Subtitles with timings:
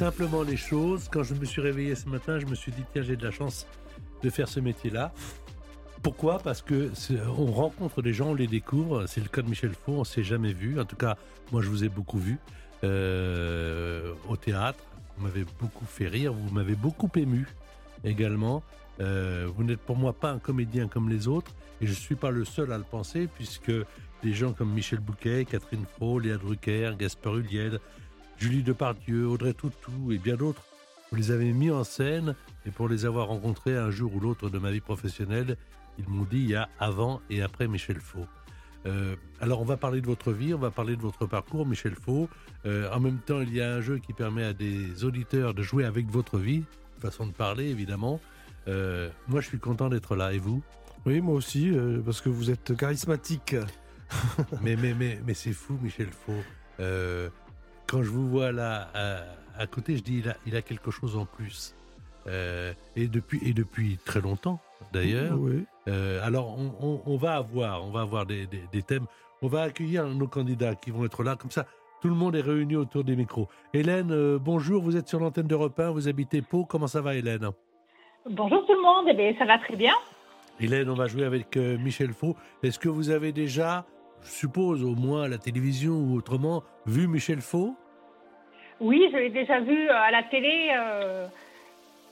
[0.00, 1.10] Simplement les choses.
[1.12, 3.30] Quand je me suis réveillé ce matin, je me suis dit tiens, j'ai de la
[3.30, 3.66] chance
[4.22, 5.12] de faire ce métier-là.
[6.02, 6.38] Pourquoi?
[6.38, 6.90] Parce que
[7.36, 9.04] on rencontre des gens, on les découvre.
[9.06, 10.80] C'est le cas de Michel Faux, on s'est jamais vu.
[10.80, 11.18] En tout cas,
[11.52, 12.38] moi, je vous ai beaucoup vu
[12.82, 14.82] euh, au théâtre.
[15.18, 17.46] Vous m'avez beaucoup fait rire, vous m'avez beaucoup ému
[18.02, 18.62] également.
[19.00, 22.16] Euh, vous n'êtes pour moi pas un comédien comme les autres, et je ne suis
[22.16, 23.72] pas le seul à le penser, puisque
[24.22, 27.80] des gens comme Michel Bouquet, Catherine Fro, Léa Drucker, Gaspard Huliel,
[28.40, 30.62] Julie Depardieu, Audrey Toutou et bien d'autres,
[31.10, 34.48] vous les avez mis en scène, et pour les avoir rencontrés un jour ou l'autre
[34.48, 35.58] de ma vie professionnelle,
[35.98, 38.26] ils m'ont dit il y a avant et après Michel Faux.
[38.86, 41.94] Euh, alors on va parler de votre vie, on va parler de votre parcours, Michel
[41.94, 42.30] Faux.
[42.64, 45.62] Euh, en même temps, il y a un jeu qui permet à des auditeurs de
[45.62, 46.64] jouer avec votre vie,
[46.98, 48.20] façon de parler évidemment.
[48.68, 50.32] Euh, moi, je suis content d'être là.
[50.32, 50.62] Et vous?
[51.04, 51.70] Oui, moi aussi,
[52.06, 53.54] parce que vous êtes charismatique.
[54.62, 56.42] mais mais, mais, mais c'est fou, Michel Faux.
[57.90, 58.88] Quand je vous vois là
[59.58, 61.74] à, côté, je dis il a, il a quelque chose en plus.
[62.26, 64.60] et, depuis, et depuis très longtemps,
[64.92, 65.36] d'ailleurs.
[65.38, 65.64] Oui.
[65.90, 68.46] Euh, alors, on, va avoir, on va avoir des,
[68.86, 69.06] thèmes.
[69.42, 71.36] On va accueillir nos candidats qui vont être là.
[71.36, 71.66] Comme ça,
[72.00, 73.48] tout le monde est réuni autour des micros.
[73.74, 74.82] Hélène, euh, bonjour.
[74.82, 75.90] Vous êtes sur l'antenne d'Europe 1.
[75.90, 76.64] Vous habitez Pau.
[76.64, 77.48] Comment ça va, Hélène?
[78.28, 79.06] Bonjour tout le monde.
[79.10, 79.94] Eh bien, ça va très bien.
[80.60, 82.36] Hélène, on va jouer avec euh, Michel Faux.
[82.62, 83.86] Est-ce que vous avez déjà,
[84.22, 87.74] je suppose, au moins à la télévision ou autrement, vu Michel Faux?
[88.80, 90.70] Oui, je l'ai déjà vu à la télé,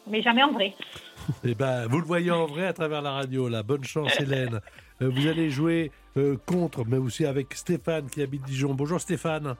[0.06, 0.74] mais jamais en vrai.
[1.44, 3.62] Eh ben, vous le voyez en vrai à travers la radio, là.
[3.62, 4.60] Bonne chance, Hélène.
[5.02, 8.74] Euh, vous allez jouer euh, contre, mais aussi avec Stéphane qui habite Dijon.
[8.74, 9.54] Bonjour, Stéphane.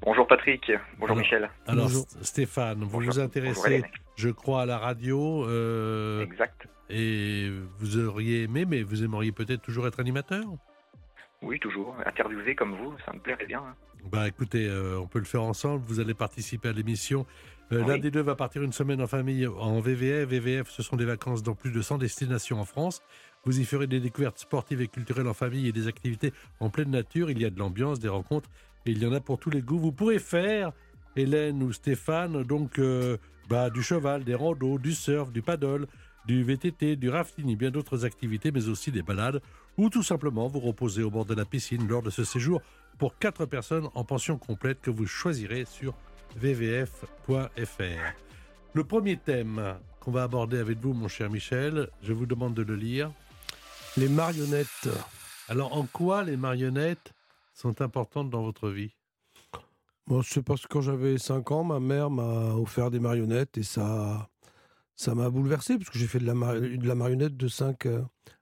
[0.00, 0.70] Bonjour, Patrick.
[0.98, 1.50] Bonjour, Michel.
[1.66, 3.82] Alors, Stéphane, vous vous intéressez,
[4.16, 5.46] je crois, à la radio.
[5.46, 6.68] Euh, exact.
[6.88, 10.44] Et vous auriez aimé, mais vous aimeriez peut-être toujours être animateur?
[11.42, 11.96] Oui, toujours.
[12.04, 13.62] Interviewé comme vous, ça me plairait bien.
[14.10, 15.82] Bah écoutez, on peut le faire ensemble.
[15.86, 17.26] Vous allez participer à l'émission
[17.72, 20.28] euh, l'un des deux va partir une semaine en famille en VVF.
[20.28, 23.02] VVF, ce sont des vacances dans plus de 100 destinations en France.
[23.44, 26.90] Vous y ferez des découvertes sportives et culturelles en famille et des activités en pleine
[26.90, 27.30] nature.
[27.30, 28.48] Il y a de l'ambiance, des rencontres
[28.86, 29.78] et il y en a pour tous les goûts.
[29.78, 30.72] Vous pourrez faire,
[31.16, 33.16] Hélène ou Stéphane, donc euh,
[33.48, 35.86] bah, du cheval, des randos, du surf, du paddle,
[36.24, 39.40] du VTT, du rafting et bien d'autres activités, mais aussi des balades
[39.76, 42.62] ou tout simplement vous reposer au bord de la piscine lors de ce séjour
[42.98, 45.94] pour quatre personnes en pension complète que vous choisirez sur
[46.36, 47.06] vvf.fr.
[48.74, 52.62] Le premier thème qu'on va aborder avec vous, mon cher Michel, je vous demande de
[52.62, 53.10] le lire.
[53.96, 54.88] Les marionnettes.
[55.48, 57.12] Alors, en quoi les marionnettes
[57.54, 58.94] sont importantes dans votre vie?
[60.06, 63.62] Moi, c'est parce que quand j'avais 5 ans, ma mère m'a offert des marionnettes et
[63.62, 64.28] ça
[64.94, 67.86] ça m'a bouleversé parce que j'ai fait de la, de la marionnette de 5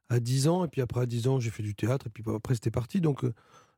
[0.09, 2.23] à 10 ans et puis après à 10 ans, j'ai fait du théâtre et puis
[2.35, 3.01] après c'était parti.
[3.01, 3.35] Donc euh,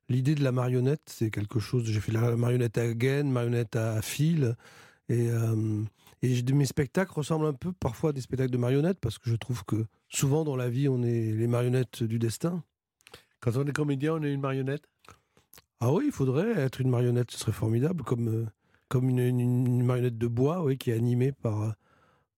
[0.09, 1.85] l'idée de la marionnette, c'est quelque chose.
[1.85, 4.57] J'ai fait la marionnette à gaine, marionnette à fil.
[5.09, 5.83] Et, euh,
[6.23, 9.37] et mes spectacles ressemblent un peu parfois à des spectacles de marionnettes parce que je
[9.37, 12.63] trouve que souvent dans la vie, on est les marionnettes du destin.
[13.41, 14.85] Quand on est comédien, on est une marionnette?
[15.81, 18.47] Ah oui, il faudrait être une marionnette, ce serait formidable, comme, euh,
[18.89, 21.75] comme une, marionnette de bois oui, qui est animée par,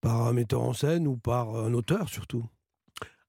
[0.01, 2.45] par un metteur en scène ou par un auteur surtout.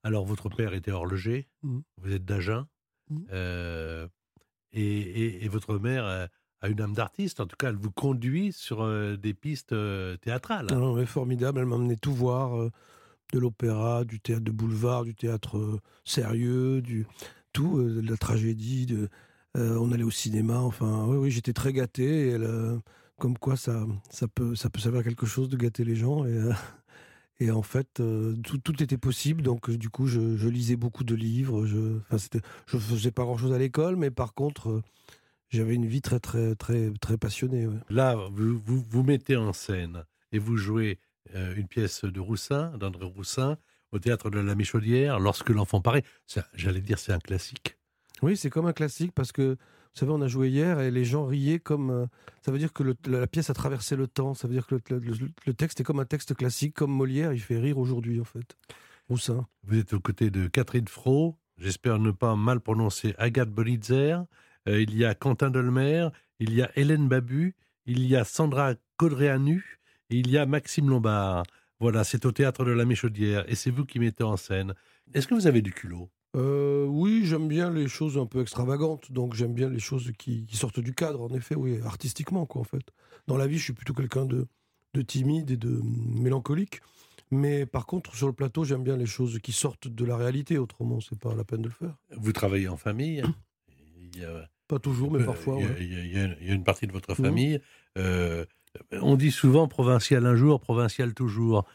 [0.04, 1.80] Alors, votre père était horloger, mmh.
[1.98, 2.68] vous êtes d'Agen.
[3.10, 3.18] Mmh.
[3.32, 4.08] Euh,
[4.74, 6.30] et, votre mère
[6.62, 7.40] a une âme d'artiste.
[7.40, 10.68] En tout cas, elle vous conduit sur euh, des pistes euh, théâtrales.
[10.72, 11.60] Ah non, formidable.
[11.60, 12.72] Elle m'a emmené tout voir euh,
[13.34, 17.06] de l'opéra, du théâtre de boulevard, du théâtre sérieux, du
[17.54, 18.88] tout, de la tragédie.
[19.56, 20.60] On allait au cinéma.
[20.60, 22.36] Enfin, oui, oui, j'étais très gâté.
[23.18, 26.26] comme quoi, ça, ça peut, ça peut servir à quelque chose de gâter les gens.
[27.40, 29.42] Et en fait, euh, tout, était possible.
[29.42, 31.66] Donc, euh, du coup, je, lisais beaucoup de livres.
[31.66, 32.00] Je,
[32.68, 34.84] je faisais pas grand-chose à l'école, mais par contre, euh,
[35.50, 37.68] j'avais une vie très, très, très, très passionnée.
[37.90, 41.00] Là, vous, vous, mettez en scène et vous jouez
[41.34, 43.58] une pièce de Roussin, d'André Roussin,
[43.92, 46.04] au théâtre de la Michaudière, lorsque l'enfant paraît.
[46.54, 47.78] J'allais dire, c'est un classique.
[48.22, 49.58] Oui, c'est comme un classique parce que,
[50.00, 51.90] vous savez, on a joué hier et les gens riaient comme.
[51.90, 52.06] euh,
[52.42, 54.34] ça veut dire que la pièce a traversé le temps.
[54.34, 57.60] Ça veut dire que le, texte est comme un texte classique, comme Molière, il fait
[57.60, 58.58] rire aujourd'hui, en fait.
[59.64, 64.20] Vous êtes aux côtés de Catherine Fro, j'espère ne pas mal prononcer Agathe Bolitzer,
[64.70, 66.08] Euh, il y a Quentin Dolmer,
[66.40, 67.56] il y a Hélène Babu,
[67.86, 69.80] il y a Sandra Codréanu,
[70.10, 71.44] et il y a Maxime Lombard.
[71.82, 74.74] Voilà, c'est au théâtre de la Méchaudière et c'est vous qui mettez en scène.
[75.14, 76.10] Est-ce que vous avez du culot?
[76.36, 80.46] Euh, oui, j'aime bien les choses un peu extravagantes, donc j'aime bien les choses qui,
[80.46, 82.84] qui sortent du cadre, en effet, oui, artistiquement, quoi, en fait.
[83.28, 84.48] Dans la vie, je suis plutôt quelqu'un de,
[84.94, 86.82] de timide et de hum, mélancolique,
[87.32, 90.58] mais par contre, sur le plateau, j'aime bien les choses qui sortent de la réalité,
[90.60, 91.96] autrement, c'est pas la peine de le faire.
[92.16, 93.24] Vous travaillez en famille?
[94.14, 95.78] Il y a, Pas toujours, mais parfois, il y a- ouais.
[95.80, 97.26] il y a- il y a- il y a une partie de votre Mhm.
[97.26, 97.60] famille.
[97.98, 98.46] euh,
[98.92, 101.66] on dit souvent provincial un jour, provincial toujours.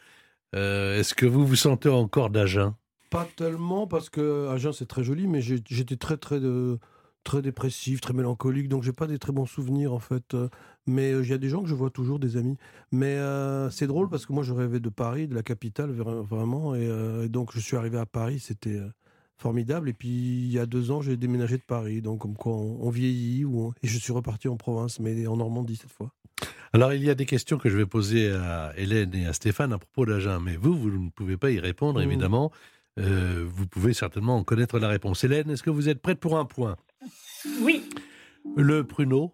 [0.55, 2.73] Euh, Est-ce que vous vous sentez encore d'Agen
[3.15, 6.77] Pas tellement, parce que Agen, c'est très joli, mais j'étais très, très, de,
[7.23, 10.33] très dépressif, très mélancolique, donc j'ai pas des très bons souvenirs, en fait.
[10.33, 10.49] Euh,
[10.85, 12.57] Mais euh, il y a des gens que je vois toujours, des amis.
[12.91, 16.21] Mais euh, c'est drôle, parce que moi, je rêvais de Paris, de la capitale, vra-
[16.25, 18.89] vraiment, et, euh, et donc je suis arrivé à Paris, c'était euh,
[19.37, 19.87] formidable.
[19.89, 22.79] Et puis, il y a deux ans, j'ai déménagé de Paris, donc comme quoi on,
[22.81, 26.11] on vieillit, ou on- et je suis reparti en province, mais en Normandie cette fois.
[26.73, 29.71] Alors, il y a des questions que je vais poser à Hélène et à Stéphane
[29.71, 32.05] à propos d'Agen, mais vous, vous ne pouvez pas y répondre, Mhm.
[32.11, 32.51] évidemment.
[32.99, 35.23] Euh, vous pouvez certainement en connaître la réponse.
[35.23, 36.75] Hélène, est-ce que vous êtes prête pour un point?
[37.61, 37.89] Oui,
[38.55, 39.33] Le pruneau,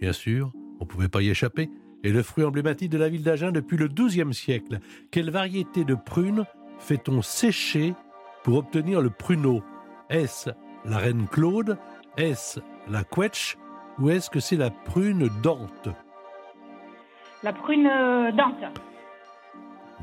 [0.00, 1.70] bien sûr, on ne pouvait pas y échapper,
[2.02, 4.80] est le fruit emblématique de la ville d'Agen depuis le XIIe siècle.
[5.10, 6.44] Quelle variété de prunes
[6.78, 7.94] fait-on sécher
[8.42, 9.62] pour obtenir le pruneau?
[10.10, 10.50] Est-ce
[10.84, 11.78] la reine Claude?
[12.16, 13.56] Est-ce la quetch?
[13.98, 15.88] Ou est-ce que c'est la prune dente
[17.44, 18.64] la prune euh, dente.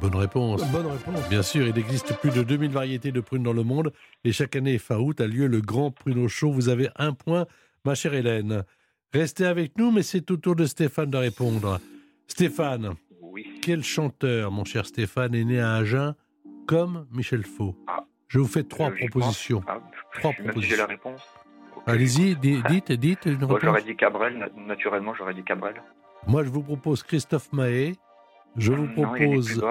[0.02, 0.64] Bonne réponse.
[0.72, 1.30] Bonne réponse.
[1.30, 3.94] Bien sûr, il existe plus de 2000 variétés de prunes dans le monde
[4.24, 6.52] et chaque année, fin août, a lieu le Grand Pruneau Show.
[6.52, 7.46] Vous avez un point,
[7.86, 8.64] ma chère Hélène.
[9.14, 11.80] Restez avec nous, mais c'est au tour de Stéphane de répondre.
[12.28, 13.60] Stéphane, Oui.
[13.62, 16.16] quel chanteur, mon cher Stéphane, est né à Agen
[16.66, 17.76] comme Michel Faux?
[17.88, 18.04] Ah.
[18.28, 19.62] Je vous fais trois propositions.
[19.68, 19.80] Ah,
[20.20, 20.62] Trois propositions.
[20.70, 21.22] j'ai la réponse.
[21.86, 23.62] Allez-y, di- dites, dites une Moi, réponse.
[23.64, 25.76] j'aurais dit Cabrel, na- naturellement, j'aurais dit Cabrel.
[26.26, 27.96] Moi, je vous propose Christophe Mahé.
[28.58, 29.62] Je vous propose.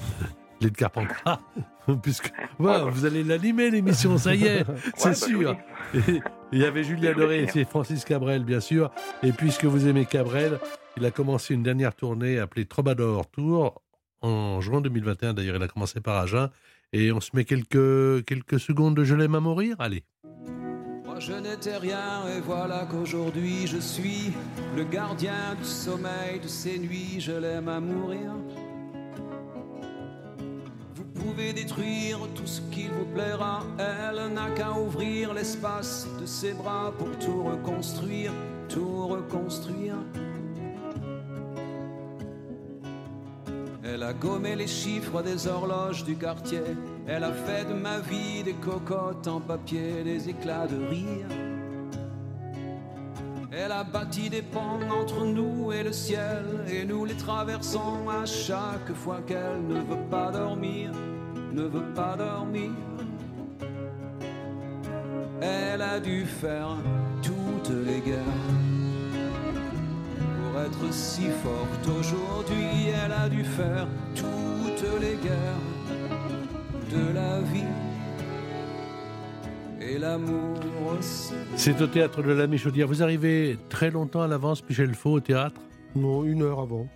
[0.60, 1.40] les de Carpentras.
[2.02, 4.64] Puisque, voilà, vous allez l'animer, l'émission, ça y est.
[4.96, 5.56] C'est Ouais, bah, sûr.
[5.94, 6.00] oui.
[6.10, 6.20] Et
[6.52, 8.90] Il y avait Julien Doré et Francis Cabrel, bien sûr.
[9.22, 10.58] Et puisque vous aimez Cabrel,
[10.98, 13.80] il a commencé une dernière tournée appelée Troubadour Tour
[14.20, 15.32] en juin 2021.
[15.32, 16.50] D'ailleurs, il a commencé par Agen.
[16.92, 20.04] Et on se met quelques, quelques secondes de Je l'aime à mourir Allez.
[21.04, 24.32] Moi je n'étais rien et voilà qu'aujourd'hui je suis
[24.76, 28.32] le gardien du sommeil de ces nuits, je l'aime à mourir.
[31.38, 37.10] Détruire tout ce qu'il vous plaira, elle n'a qu'à ouvrir l'espace de ses bras pour
[37.18, 38.32] tout reconstruire,
[38.68, 39.94] tout reconstruire.
[43.82, 46.62] Elle a gommé les chiffres des horloges du quartier.
[47.06, 51.26] Elle a fait de ma vie des cocottes en papier, des éclats de rire.
[53.50, 58.26] Elle a bâti des ponts entre nous et le ciel, et nous les traversons à
[58.26, 60.92] chaque fois qu'elle ne veut pas dormir,
[61.58, 62.70] ne veut pas dormir.
[65.40, 66.76] Elle a dû faire
[67.22, 68.50] toutes les guerres
[70.52, 72.90] pour être si forte aujourd'hui.
[73.04, 75.66] Elle a dû faire toutes les guerres
[76.90, 77.74] de la vie
[79.80, 80.58] et l'amour
[80.98, 81.34] aussi.
[81.56, 82.86] C'est au théâtre de la Michaudière.
[82.86, 85.60] Vous arrivez très longtemps à l'avance, Michel Faux, au théâtre?
[85.96, 86.86] Non, une heure avant.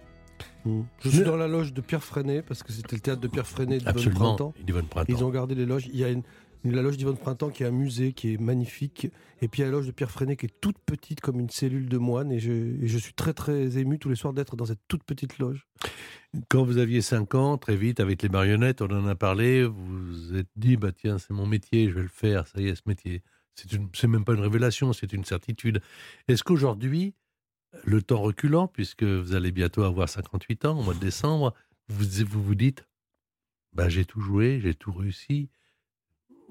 [0.65, 3.47] Je suis dans la loge de Pierre Freinet, parce que c'était le théâtre de Pierre
[3.47, 4.35] Freinet de Absolument.
[4.37, 4.55] Printemps.
[4.67, 5.13] Yvonne Printemps.
[5.13, 5.87] Ils ont gardé les loges.
[5.93, 6.23] Il y a une,
[6.65, 9.09] la loge d'Yvonne Printemps qui est un musée qui est magnifique.
[9.41, 11.41] Et puis il y a la loge de Pierre Freinet qui est toute petite comme
[11.41, 12.31] une cellule de moine.
[12.31, 15.03] Et je, et je suis très très ému tous les soirs d'être dans cette toute
[15.03, 15.67] petite loge.
[16.49, 19.75] Quand vous aviez 5 ans, très vite, avec les marionnettes, on en a parlé, vous
[19.75, 22.75] vous êtes dit, bah tiens, c'est mon métier, je vais le faire, ça y est,
[22.75, 23.23] ce métier.
[23.93, 25.83] C'est même pas une révélation, c'est une certitude.
[26.29, 27.15] Est-ce qu'aujourd'hui,
[27.85, 31.55] le temps reculant, puisque vous allez bientôt avoir 58 ans, au mois de décembre,
[31.89, 32.87] vous vous, dites,
[33.73, 35.51] bah j'ai tout joué, j'ai tout réussi,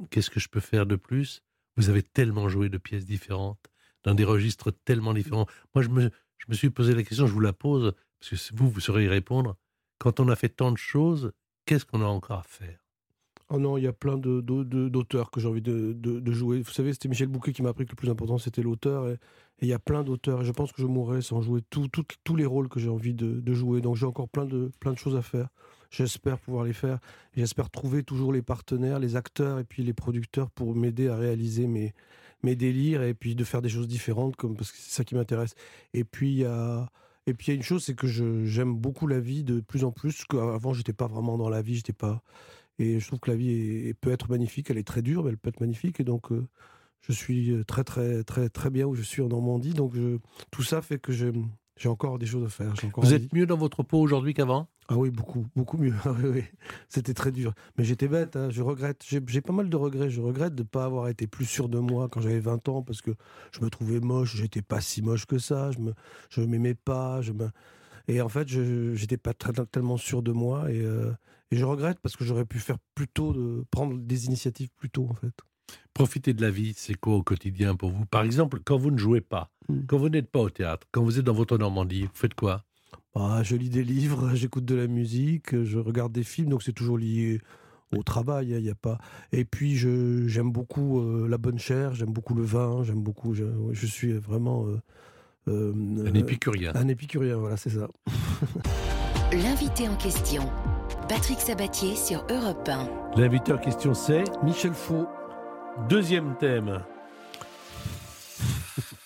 [0.10, 1.44] qu'est-ce que je peux faire de plus?
[1.78, 3.72] Vous avez tellement joué de pièces différentes,
[4.04, 5.48] dans des registres tellement différents.
[5.75, 8.56] Moi, je me, je me suis posé la question, je vous la pose, parce que
[8.56, 9.58] vous, vous saurez y répondre.
[10.00, 11.32] Quand on a fait tant de choses,
[11.66, 12.80] qu'est-ce qu'on a encore à faire?
[13.53, 16.62] Oh non, il y a plein de- de- de- d'auteurs que j'ai envie de, jouer.
[16.62, 19.10] Vous savez, c'était Michel Bouquet qui m'a appris que le plus important, c'était l'auteur.
[19.10, 19.17] Et
[19.62, 20.46] il y a plein d'auteurs.
[20.46, 23.81] Je pense que je mourrais sans jouer tous les rôles que j'ai envie de, jouer.
[23.81, 25.50] Donc j'ai encore plein de, plein de choses à faire.
[25.89, 27.00] J'espère pouvoir les faire.
[27.36, 31.67] J'espère trouver toujours les partenaires, les acteurs et puis les producteurs pour m'aider à réaliser
[31.67, 31.93] mes,
[32.55, 35.55] délires et puis de faire des choses différentes, parce que c'est ça qui m'intéresse.
[35.93, 36.89] Et puis, il y a.
[37.27, 40.25] Une chose, c'est que j'aime beaucoup la vie de plus en plus.
[40.31, 42.24] Avant, j'étais pas vraiment dans la vie, j'étais pas.
[42.80, 44.70] Et je trouve que la vie est- peut être magnifique.
[44.70, 46.00] Elle est très dure, mais elle peut être magnifique.
[46.00, 46.48] Et donc, euh,
[47.01, 49.74] je suis très, très, très, très bien où je suis en Normandie.
[49.74, 50.18] Donc, je-
[50.51, 51.32] tout ça fait que j'ai
[51.86, 52.74] encore des choses à faire.
[52.84, 53.24] encore Vous envie.
[53.25, 54.68] êtes mieux dans votre peau aujourd'hui qu'avant?
[54.88, 55.94] Ah oui, beaucoup, beaucoup mieux.
[56.90, 57.54] C'était très dur.
[57.78, 59.06] Mais j'étais bête, hein, je regrette.
[59.08, 60.10] J'ai pas mal de regrets.
[60.10, 62.82] Je regrette de ne pas avoir été plus sûr de moi quand j'avais 20 ans
[62.82, 63.12] parce que
[63.54, 64.36] je me trouvais moche.
[64.36, 65.72] J'étais pas si moche que ça.
[65.72, 65.94] Je me,
[66.30, 67.22] je m'aimais pas.
[67.22, 67.50] Je me...
[68.12, 70.70] Et en fait, je j'étais pas très- tellement sûr de moi.
[70.72, 71.12] Et, euh,
[71.51, 74.89] et je regrette parce que j'aurais pu faire plus tôt, de, prendre des initiatives plus
[74.89, 75.34] tôt, en fait.
[75.94, 78.06] Profiter de la vie, c'est quoi au quotidien pour vous?
[78.06, 79.86] Par exemple, quand vous ne jouez pas, Mm.
[79.88, 82.65] quand vous n'êtes pas au théâtre, quand vous êtes dans votre Normandie, vous faites quoi?
[83.15, 86.74] Ah, je lis des livres, j'écoute de la musique, je regarde des films, donc c'est
[86.74, 87.39] toujours lié
[87.96, 88.50] au travail.
[88.58, 88.98] Il y a pas.
[89.32, 93.34] Et puis je j'aime beaucoup euh, la bonne chair, j'aime beaucoup le vin, j'aime beaucoup.
[93.34, 94.82] Je suis vraiment euh,
[95.48, 96.71] euh, Un euh, épicurien.
[96.75, 97.38] un épicurien.
[97.38, 97.88] Voilà, c'est ça.
[99.31, 100.50] L'invité en question.
[101.07, 103.17] Patrick Sabatier sur Europe 1.
[103.17, 105.07] L'invité en question, c'est Michel Faux.
[105.89, 106.83] deuxième thème.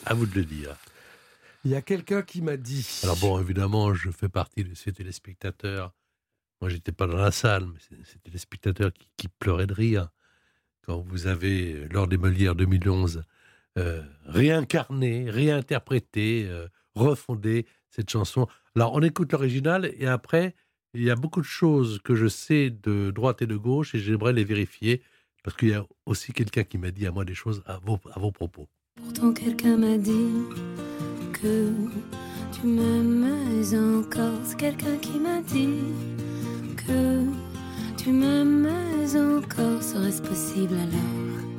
[0.06, 0.76] à vous de le dire.
[1.64, 3.02] Il y a quelqu'un qui m'a dit.
[3.04, 5.94] Alors bon, évidemment, je fais partie de ces téléspectateurs.
[6.62, 10.10] Moi, j'étais pas dans la salle, mais c'est ces téléspectateurs qui, qui pleuraient de rire
[10.86, 13.24] quand vous avez, lors des Molières 2011,
[13.78, 18.48] euh, réincarné, réinterprété, euh, refondé cette chanson.
[18.76, 20.56] Alors, on écoute l'original et après,
[20.94, 24.00] il y a beaucoup de choses que je sais de droite et de gauche et
[24.00, 25.02] j'aimerais les vérifier
[25.44, 28.00] parce qu'il y a aussi quelqu'un qui m'a dit à moi des choses à vos,
[28.14, 28.68] à vos propos.
[28.96, 30.32] Pourtant quelqu'un m'a dit
[31.34, 31.70] que
[32.54, 33.62] tu m'aimes
[34.00, 34.40] encore.
[34.46, 35.84] C'est quelqu'un qui m'a dit
[36.78, 37.26] que
[37.98, 38.68] tu m'aimes
[39.38, 39.84] encore.
[39.84, 41.55] Serait-ce possible alors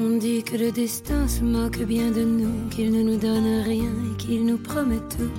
[0.00, 3.90] On dit que le destin se moque bien de nous, qu'il ne nous donne rien
[3.90, 5.30] et qu'il nous promet tout.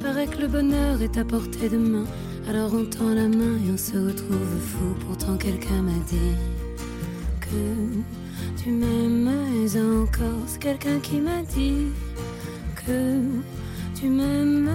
[0.00, 2.04] Paraît que le bonheur est à portée de main.
[2.48, 4.94] Alors on tend la main et on se retrouve fou.
[5.06, 6.34] Pourtant quelqu'un m'a dit
[7.40, 9.28] que tu m'aimes
[10.02, 10.42] encore.
[10.48, 11.86] C'est quelqu'un qui m'a dit
[12.74, 13.20] que
[13.94, 14.68] tu m'aimes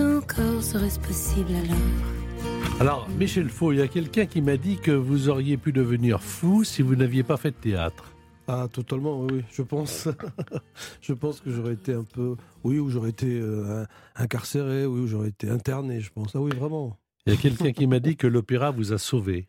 [0.00, 0.62] encore.
[0.62, 2.80] Serait-ce possible alors?
[2.80, 6.20] Alors, Michel Faux, il y a quelqu'un qui m'a dit que vous auriez pu devenir
[6.20, 8.04] fou si vous n'aviez pas fait de théâtre.
[8.50, 10.08] Ah, totalement, oui, je pense.
[11.02, 12.34] je pense que j'aurais été un peu.
[12.64, 13.84] Oui, ou j'aurais été euh,
[14.16, 16.34] incarcéré, oui, ou j'aurais été interné, je pense.
[16.34, 16.98] Ah oui, vraiment.
[17.26, 19.48] Il y a quelqu'un qui m'a dit que l'opéra vous a sauvé.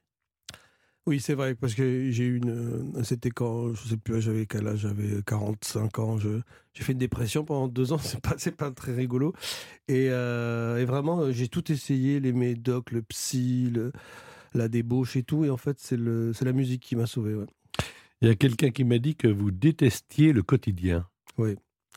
[1.05, 2.93] Oui, c'est vrai, parce que j'ai eu une.
[3.05, 6.17] C'était quand, je sais plus, j'avais quel âge, j'avais 45 ans.
[6.17, 6.41] je-
[6.73, 9.33] J'ai fait une dépression pendant deux ans, c'est pas, c'est pas très rigolo.
[9.87, 13.93] Et, euh, et vraiment, j'ai tout essayé, les médocs, le psy, le-
[14.53, 15.45] la débauche et tout.
[15.45, 17.33] Et en fait, c'est le- c'est la musique qui m'a sauvé.
[17.35, 17.45] Ouais.
[18.21, 21.07] Il y a quelqu'un qui m'a dit que vous détestiez le quotidien.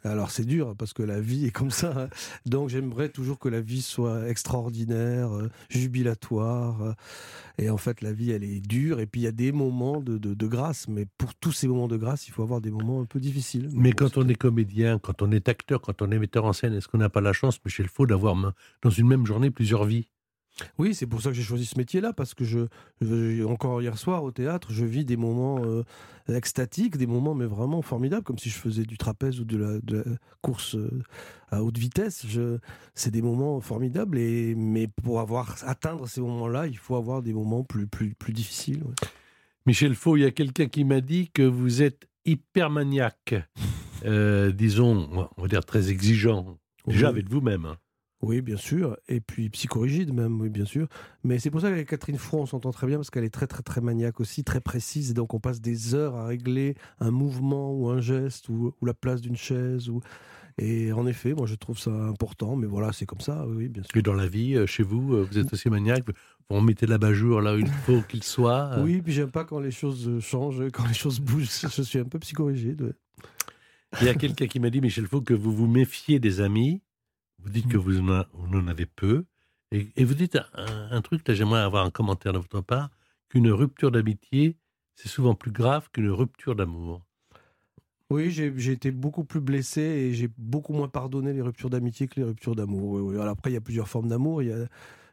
[0.05, 1.93] Alors c'est dur parce que la vie est comme ça.
[1.97, 2.09] hein.
[2.45, 6.83] Donc j'aimerais toujours que la vie soit extraordinaire, euh, jubilatoire.
[6.83, 6.93] euh,
[7.59, 8.99] Et en fait la vie elle est dure.
[8.99, 10.89] Et puis il y a des moments de, de- de grâce.
[10.89, 13.69] Mais pour tous ces moments de grâce, il faut avoir des moments un peu difficiles.
[13.73, 16.75] Mais quand on est comédien, quand on est acteur, quand on est metteur en scène,
[16.75, 18.35] est-ce qu'on n'a pas la chance, Michel Faux, d'avoir
[18.83, 20.09] dans une même journée plusieurs vies?
[20.79, 22.67] Oui, c'est pour ça que j'ai choisi ce métier-là, parce que je,
[23.01, 25.83] je- encore hier soir au théâtre, je vis des moments euh,
[26.29, 29.79] extatiques, des moments mais vraiment formidables, comme si je faisais du trapèze ou de la,
[29.81, 30.05] de la
[30.43, 31.03] course euh,
[31.51, 32.27] à haute vitesse.
[32.95, 37.33] C'est des moments formidables, et, mais pour avoir atteindre ces moments-là, il faut avoir des
[37.33, 38.83] moments plus, plus, plus difficiles.
[38.85, 38.95] ouais.
[39.65, 43.35] Michel Faux, il y a quelqu'un qui m'a dit que vous êtes hypermaniaque,
[44.05, 47.11] euh, disons, on va dire très exigeant, déjà Oui.
[47.11, 47.65] avec vous-même.
[47.67, 47.77] hein.
[48.23, 48.97] Oui, bien sûr.
[49.09, 50.87] Et puis psychorigide même, oui, bien sûr.
[51.25, 53.49] Mais c'est pour ça qu'avec Catherine Froid, on s'entend très bien parce qu'elle est très,
[53.49, 55.11] très, très maniaque aussi, très précise.
[55.11, 58.87] Et donc, on passe des heures à régler un mouvement ou un geste ou, ou
[58.87, 59.89] la place d'une chaise.
[59.89, 60.01] Ou...
[60.59, 62.55] Et en effet, moi, je trouve ça important.
[62.55, 63.97] Mais voilà, c'est comme ça, oui, bien sûr.
[63.97, 66.05] Et dans la vie, euh, chez vous, euh, vous êtes aussi maniaque,
[66.49, 68.75] vous mettez l'abat-jour là où il faut qu'il soit.
[68.75, 68.85] euh.
[68.85, 71.49] Oui, puis j'aime pas quand les choses changent, quand les choses bougent.
[71.77, 72.83] Je suis un peu psychorigide.
[72.83, 72.93] ouais.
[74.01, 76.83] Il y a quelqu'un qui m'a dit, Michel Faux, que vous vous méfiez des amis.
[77.43, 79.25] Vous dites que vous en, avez peu.
[79.73, 82.91] Et, vous dites un, truc, là j'aimerais avoir un commentaire de votre part,
[83.29, 84.59] qu'une rupture d'amitié,
[84.95, 87.03] c'est souvent plus grave qu'une rupture d'amour.
[88.11, 92.21] Oui, j'ai été beaucoup plus blessé et j'ai beaucoup moins pardonné les ruptures d'amitié que
[92.21, 93.19] les ruptures d'amour.
[93.23, 94.43] Après, il y a plusieurs formes d'amour.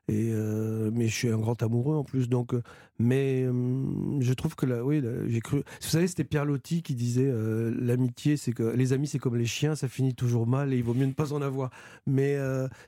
[0.10, 2.30] Et euh, mais je suis un grand amoureux en plus.
[2.30, 2.64] Donc, euh,
[2.98, 5.58] mais hum, je trouve que là, oui, j'ai cru.
[5.58, 9.36] Vous savez, c'était Pierre Loti qui disait euh, l'amitié, c'est que les amis, c'est comme
[9.36, 11.70] les chiens, ça finit toujours mal et il vaut mieux ne pas en avoir.
[12.08, 12.38] Mais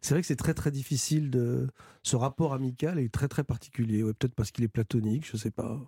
[0.02, 1.68] c'est vrai que c'est très très difficile de.
[2.04, 4.02] Ce rapport amical est très très particulier.
[4.02, 5.80] Peut-être parce qu'il est platonique, je sais pas.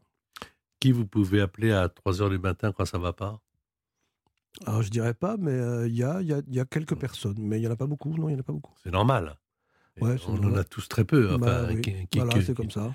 [0.80, 3.42] Qui vous pouvez appeler à 3 heures du matin quand ça va pas?
[4.68, 7.60] Alors je dirais pas, mais il y, a, y, a, y, a, quelques personnes, mais
[7.60, 8.16] il y en a pas beaucoup.
[8.16, 8.76] Non, il y en a pas beaucoup.
[8.84, 9.36] C'est normal.
[10.02, 11.28] Ouais, on en a tous très peu.
[11.28, 11.82] Enfin, bah, oui.
[11.82, 12.94] qui, voilà, c'est comme ça.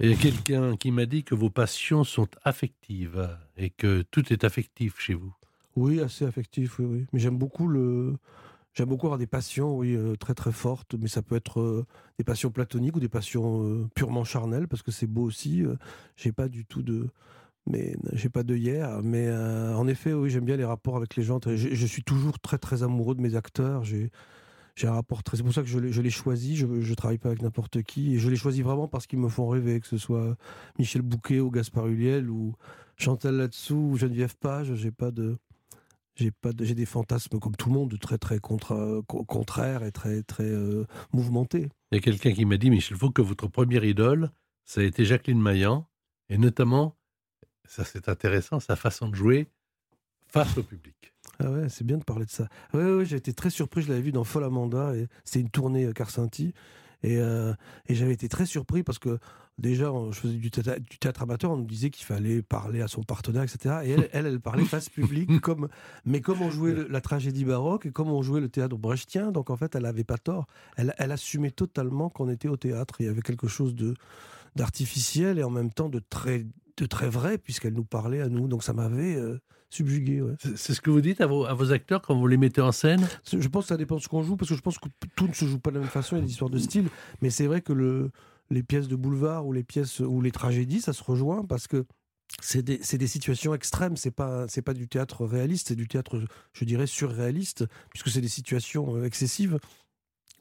[0.00, 4.32] Il y a quelqu'un qui m'a dit que vos passions sont affectives et que tout
[4.32, 5.34] est affectif chez vous.
[5.76, 7.06] Oui, assez affectif, oui, oui.
[7.12, 8.16] Mais j'aime beaucoup le.
[8.74, 11.84] J'aime beaucoup avoir des passions, oui, euh, très très fortes, mais ça peut être euh,
[12.16, 15.62] des passions platoniques ou des passions euh, purement charnelles, parce que c'est beau aussi.
[16.16, 17.10] j'ai pas du tout de,
[17.66, 19.02] mais j'ai pas de hier.
[19.02, 21.38] Mais en effet, oui, j'aime bien les rapports avec les gens.
[21.44, 23.84] Je, je, suis toujours très très amoureux de mes acteurs.
[23.84, 24.10] J'ai
[24.74, 25.36] j'ai un rapport très.
[25.36, 26.56] C'est pour ça que je l'ai choisi.
[26.56, 28.14] Je ne travaille pas avec n'importe qui.
[28.14, 30.36] Et je l'ai choisi vraiment parce qu'ils me font rêver, que ce soit
[30.78, 32.54] Michel Bouquet ou Gaspard Huliel ou
[32.96, 34.74] Chantal Latsou ou Geneviève Page.
[34.74, 35.36] J'ai pas de.
[36.14, 40.22] J'ai pas j'ai des fantasmes comme tout le monde, très très contra, contraires et très
[40.22, 41.70] très euh, mouvementés.
[41.90, 44.30] Il y a quelqu'un qui m'a dit, Michel faut que votre première idole,
[44.66, 45.88] ça a été Jacqueline Maillan,
[46.28, 46.98] et notamment,
[47.64, 49.48] ça c'est intéressant, sa façon de jouer
[50.26, 51.14] face au public.
[51.38, 52.48] Ah ouais, c'est bien de parler de ça.
[52.74, 53.82] Ouais, ouais, j'ai été très surpris.
[53.82, 54.92] Je l'avais vu dans Folle Amanda
[55.24, 56.54] c'était une tournée euh, Carcinti.
[57.02, 57.52] Et, euh,
[57.88, 59.18] et j'avais été très surpris parce que
[59.58, 63.42] déjà, je faisais du théâtre, amateur, on nous disait qu'il fallait parler à son partenaire,
[63.42, 63.76] etc.
[63.84, 65.68] Et elle, elle, parlait face publique, comme,
[66.04, 69.32] mais comme on jouait la tragédie baroque et comme on jouait le théâtre brechtien.
[69.32, 70.46] Donc en fait, elle n'avait pas tort.
[70.76, 72.96] Elle, elle assumait totalement qu'on était au théâtre.
[73.00, 73.74] Il y avait quelque chose
[74.54, 76.46] d'artificiel et en même temps de très,
[76.76, 78.48] de très vrai, puisqu'elle nous parlait à nous.
[78.48, 79.16] Donc ça m'avait.
[79.16, 79.40] Euh,
[79.72, 80.20] subjugué.
[80.20, 80.34] Ouais.
[80.54, 82.72] C'est ce que vous dites à vos, à vos, acteurs quand vous les mettez en
[82.72, 83.06] scène?
[83.32, 85.26] Je pense que ça dépend de ce qu'on joue, parce que je pense que tout
[85.26, 86.88] ne se joue pas de la même façon, il y a des histoires de style,
[87.20, 88.10] mais c'est vrai que le,
[88.50, 91.84] les pièces de boulevard ou les pièces ou les tragédies, ça se rejoint parce que
[92.40, 96.22] c'est des, des, situations extrêmes, c'est pas c'est pas du théâtre réaliste, c'est du théâtre,
[96.52, 99.58] je dirais, surréaliste, puisque c'est des situations euh, excessives.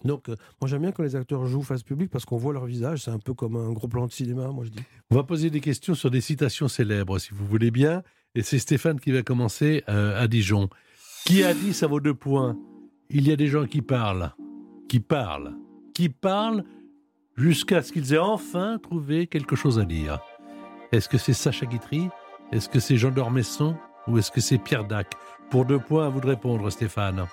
[0.03, 2.65] Donc, euh, moi j'aime bien quand les acteurs jouent face public parce qu'on voit leur
[2.65, 4.83] visage, c'est un peu comme un gros plan de cinéma, moi je dis.
[5.11, 8.03] On va poser des questions sur des citations célèbres, si vous voulez bien.
[8.35, 10.69] Et c'est Stéphane qui va commencer euh, à Dijon.
[11.25, 12.57] Qui a dit ça vaut deux points?
[13.09, 14.33] Il y a des gens qui parlent,
[14.87, 15.53] qui parlent,
[15.93, 16.63] qui parlent
[17.35, 20.19] jusqu'à ce qu'ils aient enfin trouvé quelque chose à dire.
[20.91, 22.07] Est-ce que c'est Sacha Guitry?
[22.51, 23.75] Est-ce que c'est Jean d'Ormesson?
[24.07, 25.13] Ou est-ce que c'est Pierre Dac?
[25.49, 27.27] Pour deux points, à vous de répondre, Stéphane.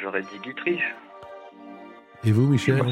[0.00, 0.78] J'aurais dit Guitry.
[2.26, 2.82] Et vous, Michel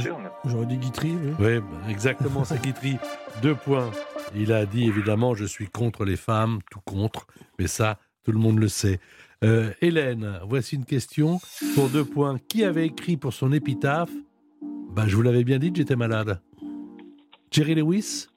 [0.45, 1.17] J'aurais dit Guitry.
[1.39, 2.99] Oui, exactement, c'est Guitry.
[3.41, 3.91] Deux points.
[4.35, 7.27] Il a dit évidemment je suis contre les femmes, tout contre,
[7.59, 9.01] mais ça, tout le monde le sait.
[9.43, 11.41] Euh, Hélène, voici une question
[11.75, 12.39] pour deux points.
[12.49, 14.11] Qui avait écrit pour son épitaphe
[14.91, 16.41] bah, Je vous l'avais bien dit, j'étais malade.
[17.51, 18.29] Jerry Lewis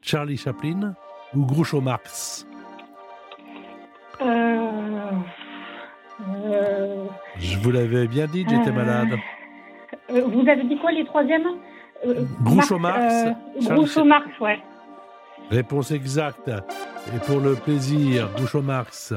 [0.00, 0.94] Charlie Chaplin
[1.34, 2.46] ou Groucho Marx
[4.20, 4.70] euh...
[6.46, 7.06] Euh...
[7.38, 9.18] Je vous l'avais bien dit, j'étais malade.
[10.10, 11.46] Euh, vous avez dit quoi les troisièmes?
[12.42, 13.36] Groucho Marx.
[13.60, 14.58] Groucho Marx, ouais.
[15.50, 16.50] Réponse exacte.
[17.14, 19.14] Et pour le plaisir, Groucho Marx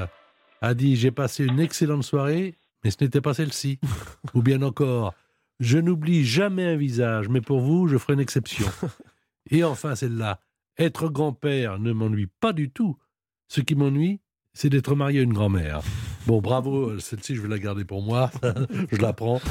[0.62, 3.80] a dit J'ai passé une excellente soirée, mais ce n'était pas celle-ci.
[4.34, 5.14] Ou bien encore
[5.60, 8.68] Je n'oublie jamais un visage, mais pour vous, je ferai une exception.
[9.50, 10.40] Et enfin, celle-là
[10.78, 12.98] Être grand-père ne m'ennuie pas du tout.
[13.48, 14.22] Ce qui m'ennuie,
[14.54, 15.82] c'est d'être marié à une grand-mère.
[16.28, 18.32] Bon, bravo, celle-ci, je vais la garder pour moi.
[18.92, 19.42] je la prends.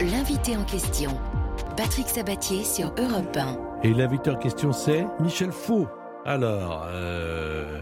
[0.00, 1.10] L'invité en question,
[1.76, 3.80] Patrick Sabatier sur Europe 1.
[3.82, 5.88] Et l'invité en question, c'est Michel Faux.
[6.24, 7.80] Alors, euh,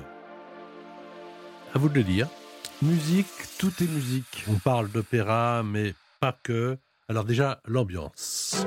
[1.75, 2.27] à vous de le dire.
[2.81, 3.27] Musique,
[3.59, 4.47] tout est musique.
[4.49, 6.79] On parle d'opéra, mais pas que.
[7.11, 8.65] Alors déjà, l'ambiance.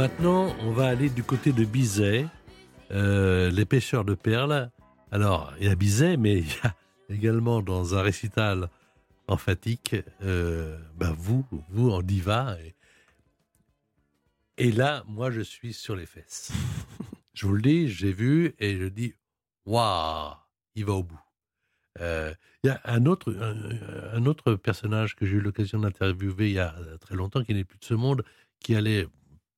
[0.00, 2.24] Maintenant, on va aller du côté de Bizet,
[2.90, 4.70] euh, les pêcheurs de perles.
[5.12, 6.74] Alors, il y a Bizet, mais il y a
[7.10, 8.70] également dans un récital
[9.28, 12.56] emphatique, euh, ben vous, vous en diva.
[12.64, 12.74] Et,
[14.56, 16.50] et là, moi, je suis sur les fesses.
[17.34, 19.12] je vous le dis, j'ai vu et je dis,
[19.66, 20.32] waouh,
[20.76, 21.20] il va au bout.
[22.00, 22.32] Euh,
[22.64, 26.54] il y a un autre, un, un autre personnage que j'ai eu l'occasion d'interviewer il
[26.54, 28.24] y a très longtemps, qui n'est plus de ce monde,
[28.60, 29.06] qui allait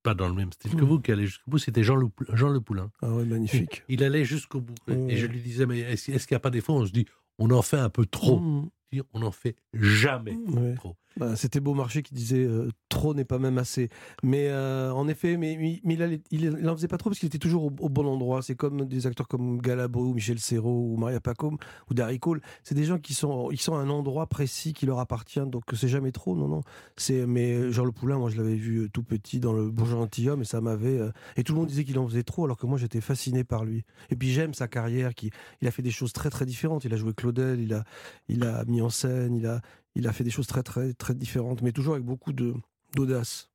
[0.02, 0.88] pas dans le même style que Mmh.
[0.88, 2.90] vous, qui allait jusqu'au bout, c'était Jean, Le, Jean Le Poulain.
[3.02, 3.84] Ah ouais, magnifique.
[3.88, 4.74] Il allait jusqu'au bout.
[4.88, 5.10] Mmh.
[5.10, 7.06] Et je lui disais, mais est-ce qu'il n'y a pas des fois, on se dit,
[7.38, 8.40] on en fait un peu trop.
[8.40, 8.70] Mmh.
[8.92, 10.74] Dire, on n'en fait jamais Ouais.
[10.74, 10.96] trop.
[11.18, 13.90] Bah, C'était Beaumarchais qui disait euh, trop n'est pas même assez.
[14.22, 17.26] Mais euh, en effet, mais, il, allait- il, il en faisait pas trop parce qu'il
[17.26, 18.40] était toujours au, au bon endroit.
[18.40, 21.59] C'est comme des acteurs comme Galabo, ou Michel Serrault ou Maria Pacôme
[21.90, 22.40] ou Darry Cole.
[22.64, 25.44] C'est des gens qui sont, ils sont à un endroit précis qui leur appartient.
[25.46, 26.35] Donc c'est jamais trop.
[26.35, 26.62] Non, non.
[26.96, 29.98] C'est mais Jean Le Poulain, moi je l'avais vu euh, tout petit dans le Bourgeois
[29.98, 30.98] gentilhomme et ça m'avait.
[30.98, 33.44] euh, et tout le monde disait qu'il en faisait trop alors que moi j'étais fasciné
[33.44, 33.85] par lui.
[34.09, 35.14] Et puis j'aime sa carrière.
[35.14, 36.87] Qui, il a fait des choses très très différentes.
[36.87, 37.85] Il a joué Claudel, il a,
[38.28, 39.61] il a mis en scène, il a,
[39.95, 42.55] il a fait des choses très très très différentes, mais toujours avec beaucoup de
[42.95, 43.51] d'audace.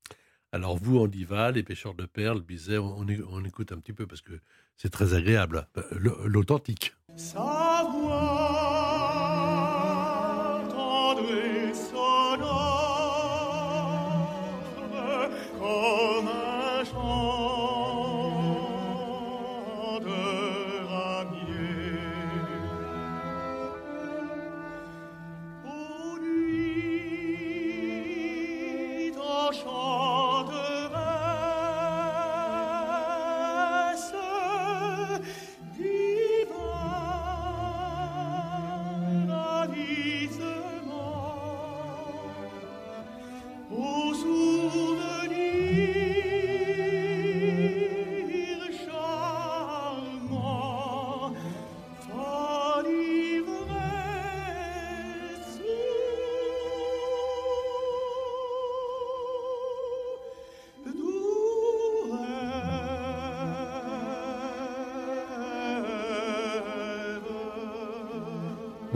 [0.52, 3.94] Alors vous, en diva, les pêcheurs de perles, Bizet, on, on on écoute un petit
[3.94, 4.34] peu parce que
[4.78, 5.68] c'est très agréable.
[5.78, 5.84] Euh,
[6.26, 6.96] L'authentique.
[7.16, 7.84] Sa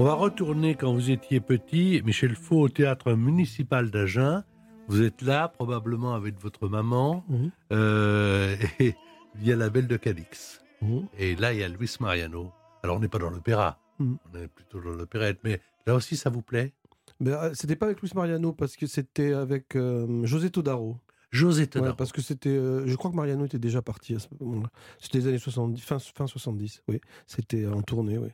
[0.01, 4.43] On va retourner quand vous étiez petit, Michel Faux, au théâtre municipal d'Agen.
[4.87, 7.51] Vous êtes là, probablement avec votre maman, Mhm.
[7.71, 8.95] euh, et
[9.39, 10.63] il y a la Belle de Cadix.
[10.81, 11.05] Mhm.
[11.19, 12.51] Et là, il y a Luis Mariano.
[12.81, 14.17] Alors, on n'est pas dans l'opéra, Mhm.
[14.33, 16.73] on est plutôt dans l'opérette, mais là aussi, ça vous plaît?
[17.19, 20.97] Mais euh, c'était pas avec Luis Mariano parce que c'était avec euh, José Todaro.
[21.29, 21.95] José Ouais, Todaro.
[21.95, 24.71] parce que c'était, euh, je crois que Mariano était déjà parti à ce moment-là.
[24.99, 26.99] C'était les années 70, fin, fin 70, oui.
[27.27, 28.29] C'était en tournée, oui.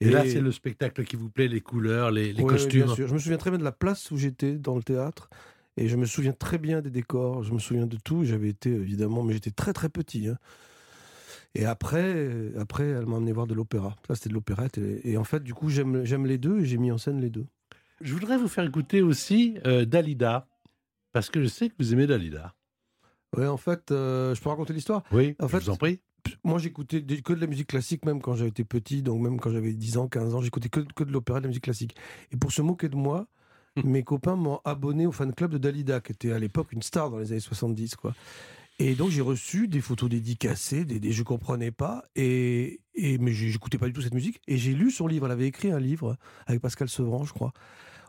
[0.00, 2.84] Et, là, c'est le spectacle qui vous plaît, les couleurs, les, les Ouais, costumes.
[2.86, 3.06] bien sûr.
[3.08, 5.28] Je me souviens très bien de la place où j'étais dans le théâtre.
[5.76, 8.24] Et je me souviens très bien des décors, je me souviens de tout.
[8.24, 10.28] J'avais été, évidemment, mais j'étais très très petit.
[10.28, 10.38] hein.
[11.54, 13.96] Et après, après, elle m'a emmené voir de l'opéra.
[14.06, 14.78] Ça, c'était de l'opérette.
[14.78, 17.30] Et, et en fait, du coup, j'aime les deux et j'ai mis en scène les
[17.30, 17.46] deux.
[18.00, 20.46] Je voudrais vous faire écouter aussi euh, Dalida,
[21.12, 22.54] parce que je sais que vous aimez Dalida.
[23.36, 25.02] Ouais, en fait, euh, je peux raconter l'histoire?
[25.12, 26.00] Oui, En je fait, vous en prie.
[26.44, 29.72] Moi, j'écoutais que de la musique classique, même quand j'étais petit, donc même quand j'avais
[29.72, 31.96] 10 ans, 15 ans, j'écoutais que, que de l'opéra, de la musique classique.
[32.32, 33.26] Et pour se moquer de moi,
[33.76, 33.88] Hmm.
[33.88, 37.10] mes copains m'ont abonné au fan club de Dalida, qui était à l'époque une star
[37.10, 38.14] dans les années 70, quoi.
[38.80, 43.32] Et donc j'ai reçu des photos dédicacées, des, des je comprenais pas, et, et mais
[43.32, 44.40] j'écoutais pas du tout cette musique.
[44.48, 45.26] Et j'ai lu son livre.
[45.26, 46.16] Elle avait écrit un livre
[46.46, 47.52] avec Pascal Sevran, je crois,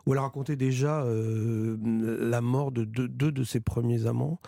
[0.06, 4.40] où elle racontait déjà euh, la mort de deux, deux de ses premiers amants.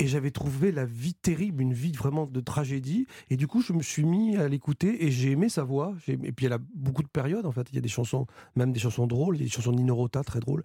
[0.00, 3.06] Et j'avais trouvé la vie terrible, une vie vraiment de tragédie.
[3.28, 5.94] Et du coup, je me suis mis à l'écouter et j'ai aimé sa voix.
[6.08, 7.68] Et puis, elle a beaucoup de périodes, en fait.
[7.70, 9.36] Il y a des chansons, même des chansons drôles.
[9.36, 10.64] Il y a des chansons de Nino Rota très drôles.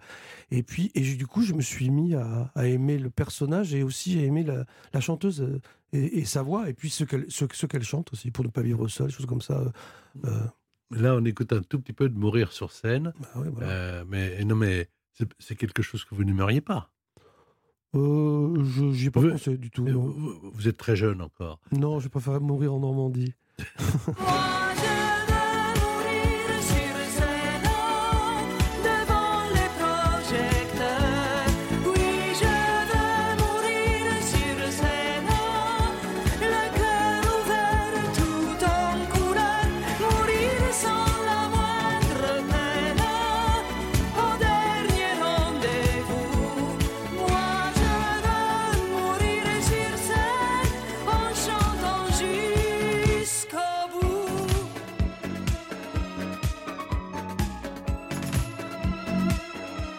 [0.50, 3.82] Et puis, et du coup, je me suis mis à, à aimer le personnage et
[3.82, 5.60] aussi à aimer la, la chanteuse euh,
[5.92, 6.68] et, et sa voix.
[6.70, 9.12] Et puis, ce qu'elle ce, ce qu'elle chante aussi, pour ne pas vivre seul, des
[9.12, 9.62] choses comme ça.
[10.24, 10.30] Euh,
[10.92, 13.12] Là, on écoute un tout petit peu de Mourir sur scène.
[13.20, 13.68] bah ouais, voilà.
[13.68, 14.88] Euh, mais non, mais
[15.38, 16.90] c'est quelque chose que vous n'aimeriez pas.
[17.96, 19.86] Euh, je j'y ai pas Vous- pensé du tout.
[19.86, 21.58] Euh, Vous, vous êtes très jeune encore.
[21.72, 23.32] non je préfère mourir en Normandie.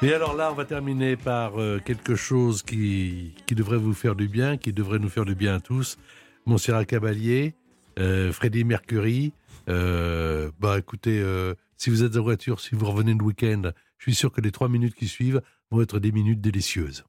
[0.07, 4.29] Et alors là, on va terminer par euh, quelque chose qui, devrait vous faire du
[4.29, 5.97] bien, qui devrait nous faire du bien à tous.
[6.45, 7.55] Montserrat Caballé,
[7.99, 9.33] euh, Freddie Mercury.
[9.67, 13.63] euh, bah écoutez, euh, si vous êtes en voiture, si vous revenez le week-end,
[13.97, 15.41] je suis sûr que les trois minutes qui suivent
[15.71, 17.03] vont être des minutes délicieuses.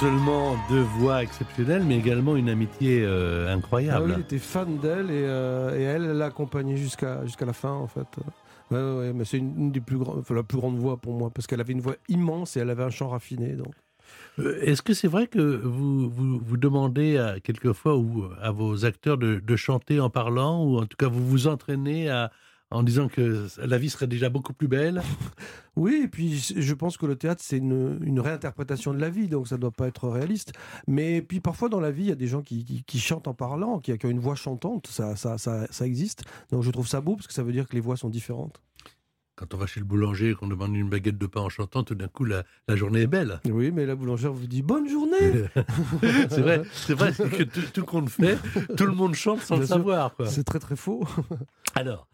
[0.00, 4.06] Seulement deux voix exceptionnelles, mais également une amitié euh, Ah incroyable.
[4.06, 7.72] oui, il était fan d'elle et, euh, et elle l'a accompagnée jusqu'à jusqu'à la fin
[7.72, 8.06] en fait.
[8.70, 11.28] Ouais, ouais, mais c'est une, une des plus grandes, la plus grande voix pour moi
[11.28, 13.52] parce qu'elle avait une voix immense et elle avait un chant raffiné.
[13.52, 13.74] Donc.
[14.38, 18.86] Euh, Est-ce que c'est vrai que vous, vous, vous demandez à, quelquefois ou à vos
[18.86, 22.30] acteurs de, de chanter en parlant, ou en tout cas vous vous entraînez à,
[22.72, 25.02] en disant que la vie serait déjà beaucoup plus belle
[25.76, 29.28] Oui, et puis je pense que le théâtre, c'est une, une réinterprétation de la vie,
[29.28, 30.52] donc ça ne doit pas être réaliste.
[30.86, 33.28] Mais puis parfois dans la vie, il y a des gens qui, qui- qui chantent
[33.28, 36.22] en parlant, qui, qui ont une voix chantante, ça, ça, ça, ça existe.
[36.50, 38.60] Donc je trouve ça beau parce que ça veut dire que les voix sont différentes.
[39.36, 41.82] Quand on va chez le boulanger et qu'on demande une baguette de pain en chantant,
[41.82, 43.40] tout d'un coup la, la journée est belle.
[43.48, 45.44] Oui, mais la boulangère vous dit bonne journée
[46.28, 48.36] c'est vrai, c'est vrai que tout, tout compte fait,
[48.76, 49.76] tout le monde chante sans Bien le sûr.
[49.76, 50.14] savoir.
[50.14, 50.26] quoi.
[50.26, 51.04] C'est très très faux.
[51.74, 52.06] Alors,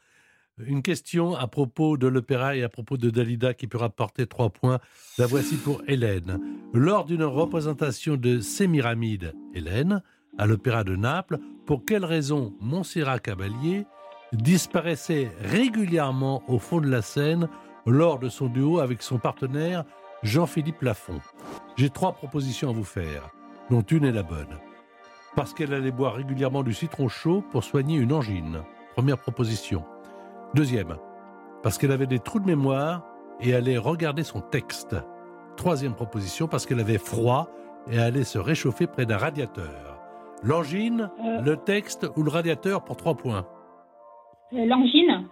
[0.64, 4.50] une question à propos de l'opéra et à propos de Dalida qui peut rapporter trois
[4.50, 4.78] points.
[5.18, 6.40] La voici pour Hélène.
[6.72, 10.02] Lors d'une représentation de Sémiramide, Hélène,
[10.38, 13.86] à l'opéra de Naples, pour quelle raison Montserrat Caballé
[14.32, 17.48] disparaissait régulièrement au fond de la scène
[17.86, 19.84] lors de son duo avec son partenaire
[20.22, 21.20] Jean-Philippe Lafont?
[21.76, 23.30] J'ai trois propositions à vous faire,
[23.70, 24.58] dont une est la bonne.
[25.34, 28.62] Parce qu'elle allait boire régulièrement du citron chaud pour soigner une angine.
[28.94, 29.84] Première proposition.
[30.54, 30.96] Deuxième,
[31.62, 33.02] parce qu'elle avait des trous de mémoire
[33.40, 34.96] et allait regarder son texte.
[35.56, 37.48] Troisième proposition, parce qu'elle avait froid
[37.90, 39.98] et allait se réchauffer près d'un radiateur.
[40.42, 41.40] L'angine, Euh.
[41.40, 43.46] le texte ou le radiateur pour trois points
[44.52, 45.28] Euh, L'angine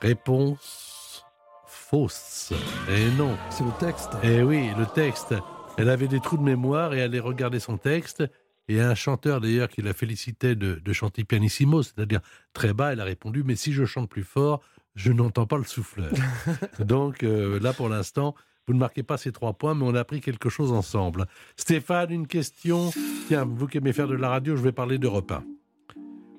[0.00, 1.24] Réponse
[1.66, 2.52] fausse.
[2.88, 3.36] Et non.
[3.50, 4.10] C'est le texte.
[4.24, 5.34] Eh oui, le texte.
[5.78, 8.24] Elle avait des trous de mémoire et allait regarder son texte.
[8.68, 12.20] Et un chanteur d'ailleurs qui la félicitait de, de chanter pianissimo, c'est-à-dire
[12.52, 14.62] très bas, elle a répondu Mais si je chante plus fort,
[14.94, 16.12] je n'entends pas le souffleur.
[16.78, 18.34] Donc euh, là, pour l'instant,
[18.66, 21.26] vous ne marquez pas ces trois points, mais on a appris quelque chose ensemble.
[21.56, 22.90] Stéphane, une question.
[23.26, 25.44] Tiens, vous qui aimez faire de la radio, je vais parler d'Europe 1.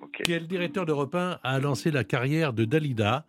[0.01, 0.21] Ok.
[0.23, 3.25] Quel directeur d'Europe 1 a lancé la carrière de Dalida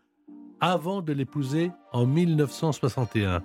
[0.60, 3.42] avant de l'épouser en 1961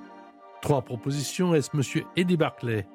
[0.61, 1.55] Trois propositions.
[1.55, 2.85] Est-ce monsieur Eddie Barclay?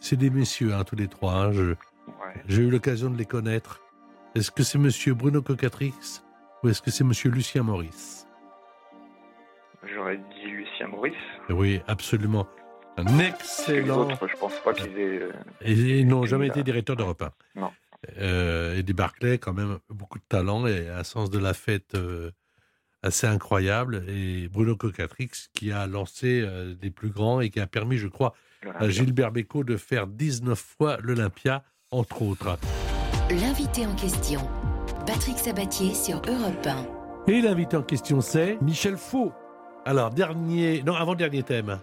[0.00, 1.34] C'est- des messieurs, hein, tous les trois.
[1.34, 2.42] hein, je- Ouais.
[2.46, 3.80] J'ai eu l'occasion de les connaître.
[4.34, 5.92] Est-ce que c'est monsieur Bruno Cocatrix
[6.62, 8.26] ou est-ce que c'est monsieur Lucien Maurice?
[9.94, 11.14] J'aurais dit Lucien Maurice.
[11.50, 12.46] Oui, absolument.
[12.96, 14.00] Un les excellent.
[14.00, 15.22] autres, je pense pas qu'ils aient.
[15.22, 17.32] euh, Et ils n'ont jamais été directeur d'Europe 1.
[17.60, 17.70] Non.
[18.18, 22.30] Euh, Eddie Barclay, quand même, beaucoup de talent et un sens de la fête euh,
[23.02, 24.04] assez incroyable.
[24.08, 28.08] Et Bruno Cocatrix, qui a lancé euh, des plus grands et qui a permis, je
[28.08, 28.34] crois,
[28.78, 32.58] à Gilbert Bécaud de faire 19 fois l'Olympia, entre autres.
[33.30, 34.40] L'invité en question,
[35.06, 37.30] Patrick Sabatier sur Europe 1.
[37.30, 39.32] Et l'invité en question, c'est Michel Faux,
[39.84, 40.82] Alors, dernier.
[40.82, 41.78] Non, avant-dernier thème.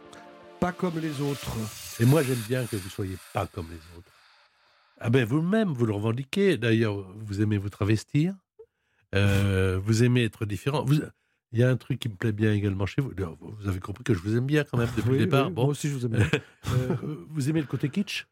[0.60, 1.56] pas comme les autres.
[2.00, 4.12] Et moi, j'aime bien que vous soyez pas comme les autres.
[5.00, 6.58] Ah ben, vous-même, vous le revendiquez.
[6.58, 8.34] D'ailleurs, vous aimez vous travestir.
[9.16, 10.84] Euh, vous aimez être différent.
[10.86, 11.02] Vous-
[11.52, 13.12] Il y a un truc qui me plaît bien également chez vous.
[13.40, 15.48] Vous avez compris que je vous aime bien quand même depuis Oui, le départ.
[15.48, 16.28] oui, bon, Moi aussi, je vous aime bien.
[16.74, 16.96] Euh,
[17.30, 18.26] vous aimez le côté kitsch?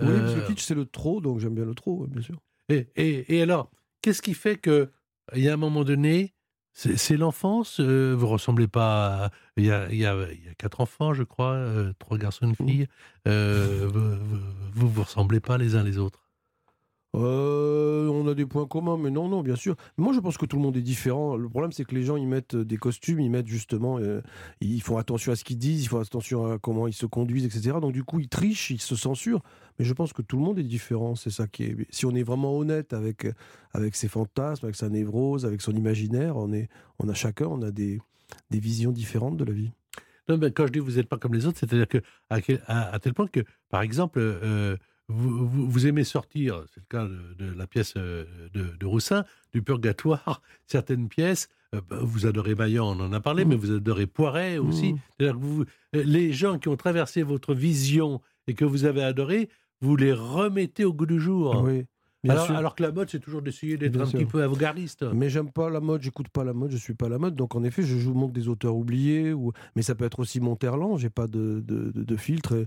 [0.00, 2.40] Oui, parce Euh, que kitsch, c'est le trop, donc j'aime bien le trop, bien sûr.
[2.68, 3.70] et, et- et alors,
[4.02, 4.90] qu'est-ce qui fait que,
[5.34, 6.34] il y a un moment donné,
[6.74, 9.26] c'est c'est l'enfance euh, Vous ressemblez pas.
[9.26, 11.92] à- Il y a, il y a- il y a quatre enfants, je crois, euh,
[12.00, 12.86] trois garçons, une fille.
[13.26, 14.40] Euh, vous, vous,
[14.74, 16.27] vous vous ressemblez pas les uns les autres.
[17.16, 19.76] Euh, on a des points communs, mais non, non, bien sûr.
[19.96, 21.36] Moi, je pense que tout le monde est différent.
[21.36, 24.20] Le problème, c'est que les gens, ils mettent des costumes, ils mettent justement, euh,
[24.60, 27.46] ils font attention à ce qu'ils disent, ils font attention à comment ils se conduisent,
[27.46, 27.78] etc.
[27.80, 29.42] Donc, du coup, ils trichent, ils se censurent.
[29.78, 31.14] Mais je pense que tout le monde est différent.
[31.14, 31.76] C'est ça qui est.
[31.90, 33.26] Si on est vraiment honnête avec
[33.72, 36.68] avec ses fantasmes, avec sa névrose, avec son imaginaire, on est,
[36.98, 38.00] on a chacun, on a des
[38.50, 39.70] des visions différentes de la vie.
[40.28, 42.62] Non, mais quand je dis vous n'êtes pas comme les autres, c'est-à-dire que à, quel-
[43.00, 43.40] tel point que,
[43.70, 44.76] par exemple, euh,
[45.08, 48.86] vous, vous- vous aimez sortir, c'est le cas de, de la pièce euh, de, de
[48.86, 51.48] Roussin, du purgatoire, certaines pièces.
[51.74, 53.50] euh, bah, vous adorez Vaillant, on en a parlé, Mhm.
[53.50, 54.94] mais vous adorez Poiret aussi.
[55.18, 55.64] Que vous-
[55.96, 59.48] euh, les gens qui ont traversé votre vision et que vous avez adoré,
[59.80, 61.62] vous les remettez au goût du jour.
[61.64, 61.84] Oui,
[62.28, 64.18] alors, que la mode, c'est toujours d'essayer d'être Bien un sûr.
[64.18, 65.04] petit peu avant-gardiste.
[65.14, 67.36] Mais j'aime pas la mode, j'écoute pas la mode, je suis pas la mode.
[67.36, 69.32] Donc en effet, je joue montre des auteurs oubliés.
[69.32, 69.52] Ou...
[69.76, 72.66] Mais ça peut être aussi Monterland, j'ai pas de, de, de- de filtre.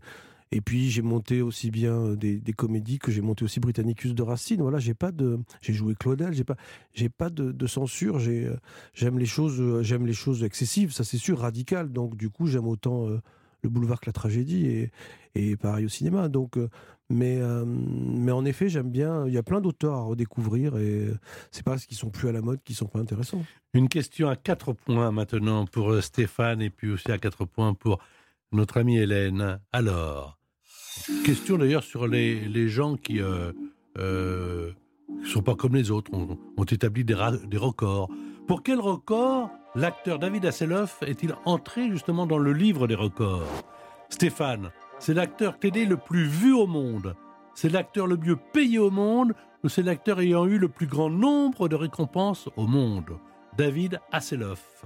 [0.51, 4.21] Et, puis j'ai monté aussi bien euh, des, comédies que j'ai monté aussi Britannicus de
[4.21, 4.61] Racine.
[4.61, 6.55] Voilà, j'ai pas de, j'ai joué Claudel, j'ai pas,
[6.93, 8.17] j'ai pas de, censure.
[8.19, 8.57] Euh,
[8.93, 11.91] j'aime les choses, euh, j'aime les choses excessives, ça c'est sûr, radicales.
[11.91, 14.91] Donc du coup, j'aime autant le boulevard que la tragédie et,
[15.35, 16.27] et pareil au cinéma.
[16.27, 16.57] Donc,
[17.09, 19.27] mais, mais en effet, j'aime bien.
[19.27, 21.07] Il y a plein d'auteurs à redécouvrir et
[21.51, 23.43] c'est pas parce qu'ils sont plus à la mode qu'ils sont pas intéressants.
[23.73, 27.99] Une question à quatre points maintenant pour Stéphane et puis aussi à quatre points pour
[28.51, 29.59] notre amie Hélène.
[29.71, 30.37] Alors,
[31.23, 34.73] question d'ailleurs sur les, gens qui ne
[35.23, 38.09] sont pas comme les autres, ont, établi des, records.
[38.47, 43.47] Pour quel record l'acteur David Hasselhoff est-il entré justement dans le livre des records?
[44.09, 47.15] Stéphane, c'est l'acteur télé le plus vu au monde.
[47.53, 49.33] C'est l'acteur le mieux payé au monde
[49.63, 53.17] ou c'est l'acteur ayant eu le plus grand nombre de récompenses au monde?
[53.57, 54.85] David Hasselhoff.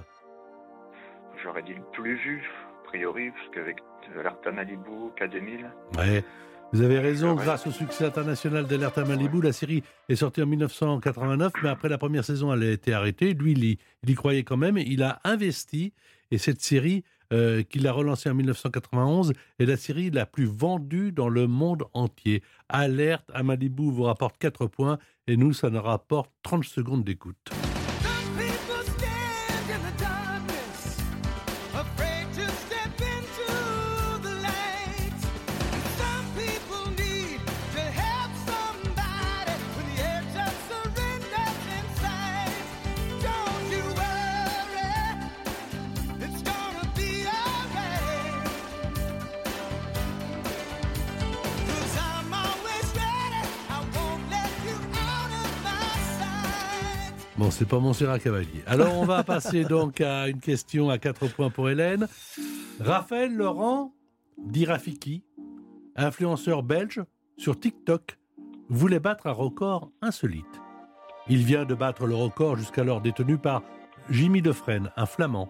[1.43, 3.77] J'aurais dit le plus vu, a priori, parce qu'avec
[4.15, 5.65] de l'Arta Malibu, K2000,
[5.97, 6.23] Ouais,
[6.73, 10.45] vous avez raison, grâce au succès international d'Alerte à Malibu, la série est sortie en
[10.45, 13.33] 1989, mais après la première saison, elle a été arrêtée.
[13.33, 15.93] Lui, il y, il y croyait quand même, il a investi,
[16.31, 21.11] et cette série, euh, qu'il a relancée en 1991, est la série la plus vendue
[21.11, 22.43] dans le monde entier.
[22.69, 27.51] Alerte à Malibu vous rapporte 4 points, et nous, ça nous rapporte 30 secondes d'écoute.
[57.37, 58.63] Bon, c'est pas Montserrat Cavalier.
[58.65, 62.07] Alors, on va passer donc à une question à 4 points pour Hélène.
[62.79, 63.93] Raphaël Laurent,
[64.37, 65.23] dit Rafiki,
[65.97, 67.03] influenceur belge
[67.37, 68.17] sur TikTok,
[68.69, 70.45] voulait battre un record insolite.
[71.27, 73.63] Il vient de battre le record jusqu'alors détenu par
[74.09, 75.49] Jimmy Defresne, un flamand.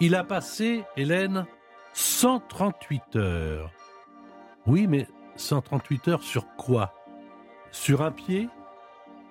[0.00, 1.46] Il a passé, Hélène,
[1.92, 3.70] 138 heures.
[4.66, 6.94] Oui, mais 138 heures sur quoi?
[7.72, 8.48] Sur un pied?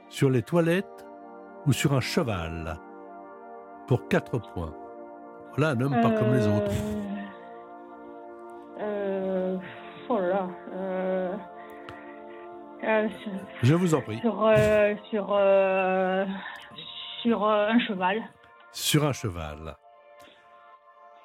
[0.10, 1.03] Sur les toilettes?
[1.66, 2.78] Ou sur un cheval
[3.88, 4.74] Pour 4 points.
[5.56, 6.72] Voilà un homme pas comme les autres.
[8.80, 9.58] Euh,
[10.10, 11.36] oh là là, euh,
[12.84, 14.20] euh, sur- Je vous en prie.
[14.20, 16.26] sur, euh, sur, euh,
[17.22, 18.22] sur euh, un cheval.
[18.72, 19.76] Sur un cheval.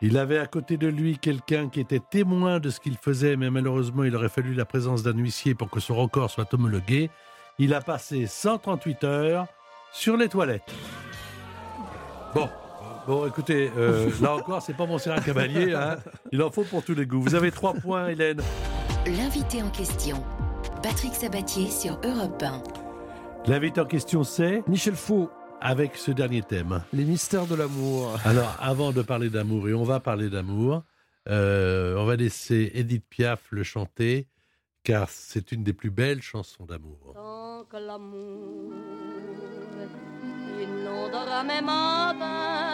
[0.00, 3.50] Il avait à côté de lui quelqu'un qui était témoin de ce qu'il faisait, mais
[3.50, 7.10] malheureusement, il aurait fallu la présence d'un huissier pour que son record soit homologué.
[7.58, 9.46] Il a passé 138 heures
[9.92, 10.72] sur les toilettes.
[12.34, 12.48] Bon,
[13.06, 15.96] bon, écoutez, euh, là encore, c'est pas mon Serra Cavalier, hein.
[16.32, 17.22] il en faut pour tous les goûts.
[17.22, 18.40] Vous avez trois points, Hélène.
[19.06, 20.22] L'invité en question.
[20.82, 22.62] Patrick Sabatier sur Europe 1.
[23.46, 26.82] L'invité en question, c'est Michel Faux, avec ce dernier thème.
[26.92, 28.18] Les mystères de l'amour.
[28.24, 30.82] Alors, avant de parler d'amour, et on va parler d'amour,
[31.28, 34.26] euh, on va laisser Edith Piaf le chanter,
[34.84, 37.12] car c'est une des plus belles chansons d'amour.
[37.14, 38.72] Tant que l'amour
[40.88, 42.67] inondera mes matins,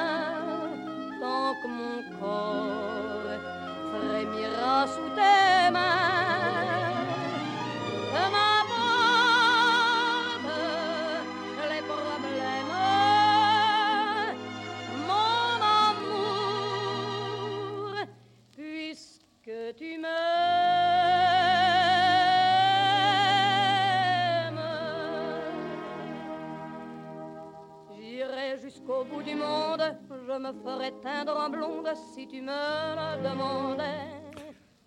[30.44, 33.83] me ferai teindre en blonde si tu me le demandais.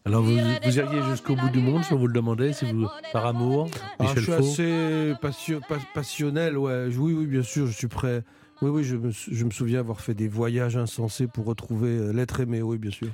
[0.06, 2.88] Alors, vous, vous iriez jusqu'au bout du monde si on vous le demandait, si vous,
[3.12, 6.88] par amour, Ah, Michel je suis Faux assez passio- pas- passionnel, ouais.
[6.96, 8.24] Oui, oui, bien sûr, je suis prêt.
[8.62, 11.90] Oui, oui, je me, sou- je me souviens avoir fait des voyages insensés pour retrouver
[11.98, 13.10] euh, l'être aimé, oui, bien sûr.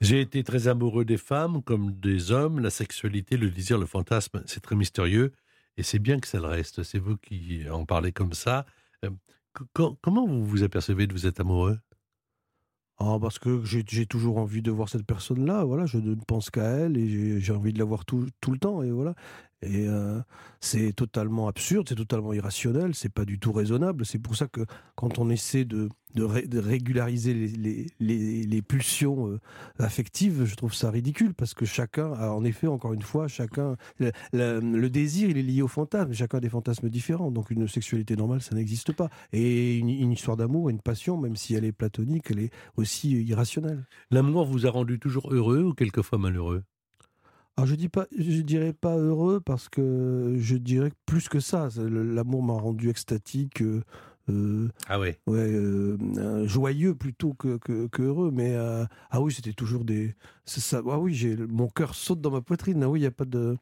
[0.00, 2.60] J'ai été très amoureux des femmes comme des hommes.
[2.60, 5.32] La sexualité, le désir, le fantasme, c'est très mystérieux.
[5.76, 6.84] Et c'est bien que ça le reste.
[6.84, 8.64] C'est vous qui en parlez comme ça.
[9.60, 11.78] Co- co- comment vous vous apercevez de vous êtes amoureux?
[12.98, 15.64] Ah, parce que j'ai toujours envie de voir cette personne-là.
[15.64, 18.50] Voilà, je ne pense qu'à elle et j'ai- j'ai envie de la voir tout, tout
[18.52, 18.82] le temps.
[18.82, 19.14] Et voilà.
[19.62, 20.20] Et euh,
[20.60, 24.06] c'est totalement absurde, c'est totalement irrationnel, c'est pas du tout raisonnable.
[24.06, 24.62] C'est pour ça que
[24.94, 29.38] quand on essaie de, de, ré- de régulariser les, pulsions euh,
[29.78, 33.76] affectives, je trouve ça ridicule parce que chacun, a, en effet, encore une fois, chacun.
[34.32, 36.12] Le désir, il est lié au fantasme.
[36.14, 37.30] Chacun a des fantasmes différents.
[37.30, 39.10] Donc une sexualité normale, ça n'existe pas.
[39.32, 43.10] Et une, une histoire d'amour, une passion, même si elle est platonique, elle est aussi
[43.22, 43.84] irrationnelle.
[44.10, 46.62] L'amour vous a rendu toujours heureux ou quelquefois malheureux?
[47.56, 51.68] Alors je dis pas, je dirais pas heureux parce que je dirais plus que ça.
[51.76, 53.82] L'amour m'a rendu extatique, euh,
[54.30, 55.18] euh, Ah ouais.
[55.26, 58.30] ouais, euh, joyeux plutôt que, que, que heureux.
[58.32, 60.14] Mais euh, ah oui, c'était toujours des.
[60.46, 60.80] ça.
[60.88, 62.82] Ah oui, j'ai mon cœur saute dans ma poitrine.
[62.82, 63.58] Ah oui, il y a pas de,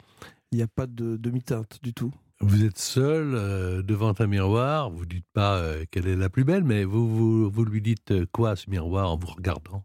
[0.52, 2.12] il y a pas de demi-teinte du tout.
[2.40, 5.60] Vous êtes seul devant un miroir, vous dites pas
[5.90, 9.10] quelle est la plus belle, mais vous, vous, vous lui dites quoi à ce miroir
[9.10, 9.82] en vous regardant?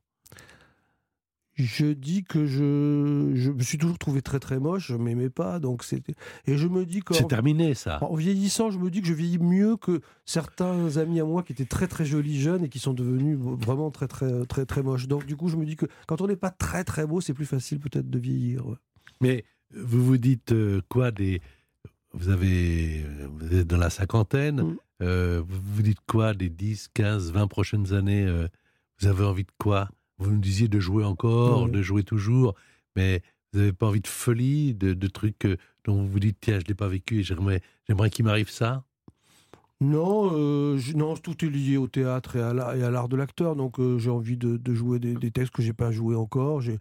[1.55, 5.59] Je dis que je, je me suis toujours trouvé très très moche, je m'aimais pas,
[5.59, 6.15] donc c'était.
[6.47, 7.99] Et je me dis que C'est terminé ça.
[8.03, 11.51] En vieillissant, je me dis que je vieillis mieux que certains amis à moi qui
[11.53, 15.07] étaient très très jolis jeunes et qui sont devenus vraiment très très très très moches.
[15.07, 17.33] Donc du coup, je me dis que quand on n'est pas très très beau, c'est
[17.35, 18.65] plus facile peut-être de vieillir.
[18.65, 18.75] ouais.
[19.21, 19.45] Mais
[19.75, 21.39] vous vous dites euh, quoi des
[22.13, 23.05] vous avez
[23.39, 24.75] vous êtes dans la cinquantaine, Mm.
[25.03, 28.47] euh, vous vous dites quoi des 10, 15, 20 prochaines années euh,
[28.99, 29.89] Vous avez envie de quoi?
[30.23, 31.71] Vous nous disiez de jouer encore, Oui.
[31.71, 32.55] de jouer toujours,
[32.95, 33.21] mais
[33.53, 36.59] vous n'avez pas envie de folie, de, de trucs euh, dont vous vous dites tiens,
[36.59, 38.83] je l'ai pas vécu et j'aimerais j'aimerais qu'il m'arrive ça?
[39.81, 43.09] Non, euh, je- non, tout est lié au théâtre et à l'art, et à l'art
[43.09, 43.55] de l'acteur.
[43.55, 46.61] Donc euh, j'ai envie de, de jouer des, des textes que j'ai pas joués encore.
[46.61, 46.79] J'ai,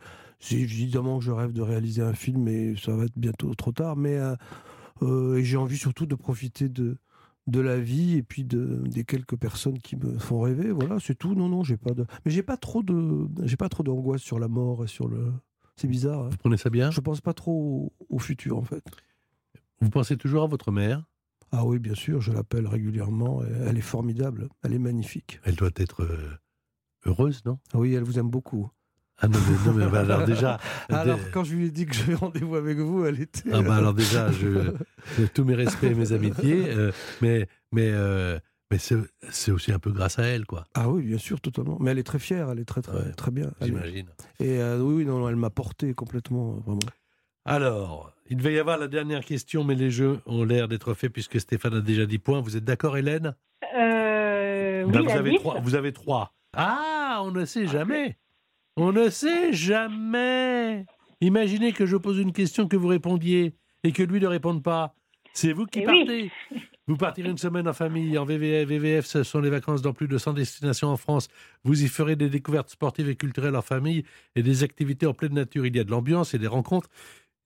[0.53, 3.97] évidemment que je rêve de réaliser un film, mais ça va être bientôt trop tard.
[3.97, 4.19] Mais
[5.03, 6.97] euh, et j'ai envie surtout de profiter de
[7.47, 10.71] de la vie et puis de, des quelques personnes qui me font rêver.
[10.71, 11.35] Voilà, c'est tout.
[11.35, 14.39] Non, non, j'ai pas de, mais j'ai pas trop de, j'ai pas trop d'angoisse sur
[14.39, 15.33] la mort et sur le.
[15.77, 16.25] C'est bizarre.
[16.25, 16.29] hein.
[16.31, 16.91] Vous prenez ça bien?
[16.91, 18.85] Je pense pas trop au, au futur en fait.
[19.81, 21.05] Vous pensez toujours à votre mère?
[21.51, 23.43] Ah oui, bien sûr, je l'appelle régulièrement.
[23.45, 24.49] Elle est formidable.
[24.63, 25.41] Elle est magnifique.
[25.45, 26.31] Elle doit être euh,
[27.05, 27.59] heureuse, non?
[27.75, 28.71] Ah Oui, elle vous aime beaucoup.
[29.25, 30.59] Ah non, mais, non, mais bah, alors déjà.
[30.89, 33.51] Alors, quand je lui ai dit que j'avais rendez-vous avec vous, elle était.
[33.53, 34.73] Ah bah alors déjà, je,
[35.17, 38.39] je- tous mes respects et mes amitiés, euh, mais, mais, euh,
[38.73, 38.97] mais c'est
[39.31, 40.65] c'est aussi un peu grâce à elle, quoi.
[40.75, 41.79] Ah oui, bien sûr, totalement.
[41.81, 43.53] Mais elle est très fière, elle est très, très, Ouais, très bien.
[43.61, 44.09] J'imagine.
[44.41, 46.81] Et euh, oui, non, non, elle m'a porté complètement, euh, vraiment.
[47.45, 51.13] Alors, il devait y avoir la dernière question, mais les jeux ont l'air d'être faits
[51.13, 52.41] puisque Stéphane a déjà 10 points.
[52.41, 53.35] Vous êtes d'accord, Hélène?
[53.77, 56.35] Euh, Ben, oui, vous, la avez trois, vous avez trois.
[56.57, 58.19] Ah, on ne sait jamais.
[58.77, 60.87] On ne sait jamais.
[61.21, 63.55] Imaginez que je pose une question que vous répondiez
[63.85, 64.95] et que lui ne réponde pas.
[65.35, 66.05] C'est vous qui Eh oui.
[66.05, 66.33] partez.
[66.89, 68.69] Vous partirez une semaine en famille, en VVF.
[68.69, 71.29] VVF, ce sont les vacances dans plus de 100 destinations en France.
[71.65, 74.05] Vous y ferez des découvertes sportives et culturelles en famille
[74.35, 75.65] et des activités en pleine nature.
[75.65, 76.89] Il y a de l'ambiance et des rencontres.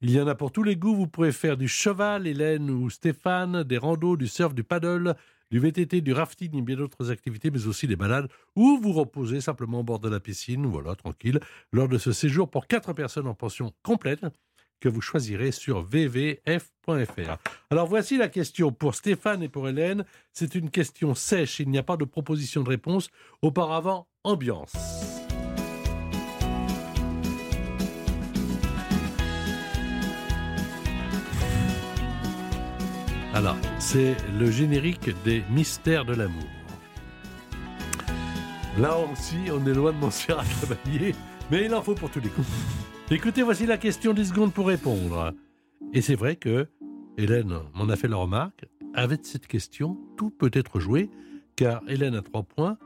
[0.01, 0.95] Il y en a pour tous les goûts.
[0.95, 5.15] Vous pourrez faire du cheval, Hélène ou Stéphane, des randos, du surf, du paddle,
[5.51, 9.41] du VTT, du rafting et bien d'autres activités, mais aussi des balades ou vous reposez
[9.41, 11.41] simplement au bord de la piscine, voilà, tranquille,
[11.73, 14.25] lors de ce séjour pour quatre personnes en pension complète
[14.81, 17.37] que vous choisirez sur vvf.fr.
[17.71, 20.05] Alors voici la question pour Stéphane et pour Hélène.
[20.33, 23.09] C'est une question sèche, il n'y a pas de proposition de réponse.
[23.43, 24.73] Auparavant, ambiance.
[33.37, 36.49] Alors, c'est le générique des mystères de l'amour.
[38.79, 41.15] Là aussi, on est loin de faire à travailler,
[41.51, 42.49] mais il en faut pour tous les coups.
[43.11, 45.35] Écoutez, voici la question 10 secondes pour répondre.
[45.93, 46.67] Et c'est vrai que
[47.19, 48.65] Hélène m'en a fait la remarque.
[48.95, 51.11] Avec cette question, tout peut être joué,
[51.57, 52.79] car Hélène a 3 points,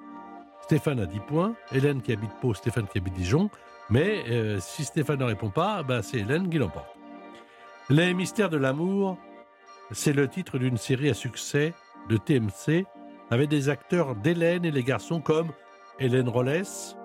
[0.63, 3.51] Stéphane a 10 points, Hélène qui habite Pau, Stéphane qui habite Dijon,
[3.89, 6.89] mais euh, si Stéphane ne répond pas, bah, c'est Hélène qui l'emporte.
[7.89, 9.17] Les mystères de l'amour,
[9.93, 11.75] c'est le titre d'une série à succès
[12.09, 12.87] de TMC
[13.31, 15.49] avec des acteurs d'Hélène et les garçons comme
[15.99, 16.97] Hélène Rollès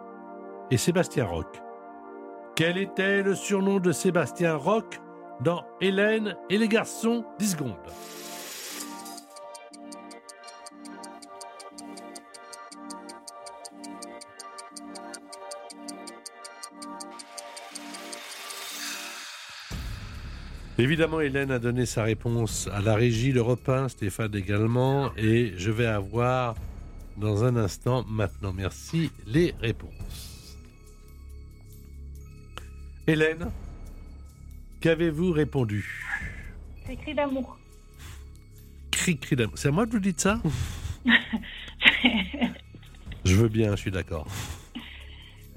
[0.71, 1.61] et Sébastien Roch.
[2.55, 4.99] Quel était le surnom de Sébastien Roch
[5.41, 7.25] dans Hélène et les garçons?
[7.39, 7.75] 10 secondes.
[20.85, 25.71] Évidemment, Hélène a donné sa réponse à la régie, le repas, Stéphane également, et je
[25.71, 26.53] vais avoir
[27.17, 30.59] dans un instant, maintenant, merci, les réponses.
[33.07, 33.49] Hélène,
[34.79, 36.05] qu'avez-vous répondu?
[36.85, 37.57] C'est cri d'amour.
[38.91, 39.57] Cri, cri d'amour.
[39.57, 40.39] C'est à moi que vous dites ça?
[43.25, 44.27] Je veux bien, je suis d'accord.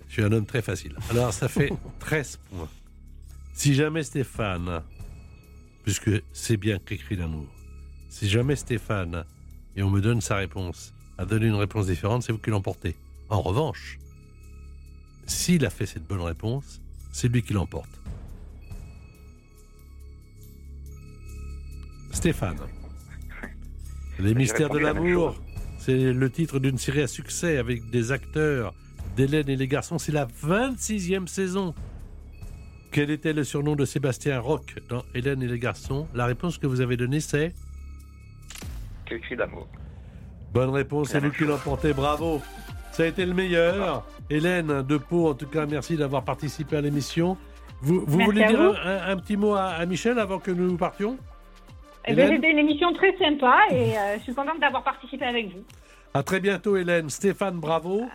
[0.09, 0.97] suis un homme très facile.
[1.11, 2.69] Alors, ça fait 13 points.
[3.53, 4.83] Si jamais Stéphane,
[5.89, 7.47] puisque c'est bien qu'écrit l'amour,
[8.11, 9.25] si jamais Stéphane,
[9.75, 12.95] et on me donne sa réponse, a donné une réponse différente, c'est vous qui l'emportez.
[13.31, 13.99] En revanche,
[15.25, 17.89] s'il a fait cette bonne réponse, c'est lui qui l'emporte.
[22.13, 22.59] Stéphane.
[24.19, 25.41] Les mystères de l'amour,
[25.79, 28.75] c'est le titre d'une série à succès avec des acteurs
[29.17, 29.97] d'Hélène et les garçons.
[29.97, 31.75] C'est la 26e saison.
[32.99, 36.09] Quel était le surnom de Sébastien Roch dans Hélène et les garçons?
[36.15, 37.53] La réponse que vous avez donnée, c'est
[39.07, 39.69] Quel cri d'amour.
[40.53, 42.43] Bonne réponse, c'est vous qui l'emportez, bravo.
[42.91, 44.05] Ça a été le meilleur.
[44.29, 47.37] Hélène de Pau, en tout cas, merci d'avoir participé à l'émission.
[47.83, 48.77] Vous, voulez dire vous.
[48.85, 51.19] un, un petit mot à, à Michel avant que nous partions?
[52.05, 55.55] Eh ben, C'était une émission très sympa et euh, je suis contente d'avoir participé avec
[55.55, 55.63] vous.
[56.15, 57.11] À très bientôt, Hélène.
[57.11, 58.09] Stéphane, bravo.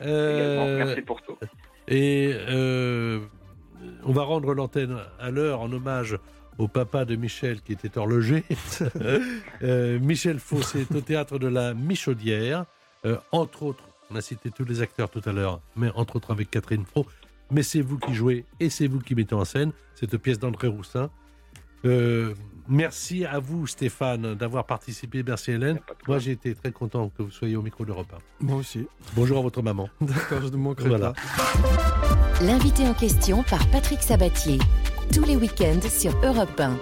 [0.00, 1.36] Euh, Également, Merci pour tout.
[1.86, 3.20] Et euh,
[4.04, 6.18] on va rendre l'antenne à l'heure en hommage
[6.58, 8.44] au papa de Michel qui était horloger.
[9.62, 12.64] Euh, Michel Faux est au théâtre de la Michaudière,
[13.04, 13.84] euh, entre autres.
[14.10, 17.06] On a cité tous les acteurs tout à l'heure, mais entre autres avec Catherine Fro.
[17.52, 20.66] Mais c'est vous qui jouez et c'est vous qui mettez en scène cette pièce d'André
[20.66, 21.10] Roussin.
[21.84, 22.34] Euh,
[22.68, 25.22] merci à vous, Stéphane, d'avoir participé.
[25.26, 25.78] Merci, Hélène.
[26.08, 28.44] Moi, j'ai été très content que vous soyez au micro d'Europe 1.
[28.46, 28.86] Moi aussi.
[29.14, 29.88] Bonjour à votre maman.
[30.00, 31.12] D'accord, je ne manquerai Voilà.
[31.12, 32.44] pas.
[32.44, 34.58] L'invité en question par Patrick Sabatier.
[35.12, 36.76] Tous les week-ends sur Europe 1.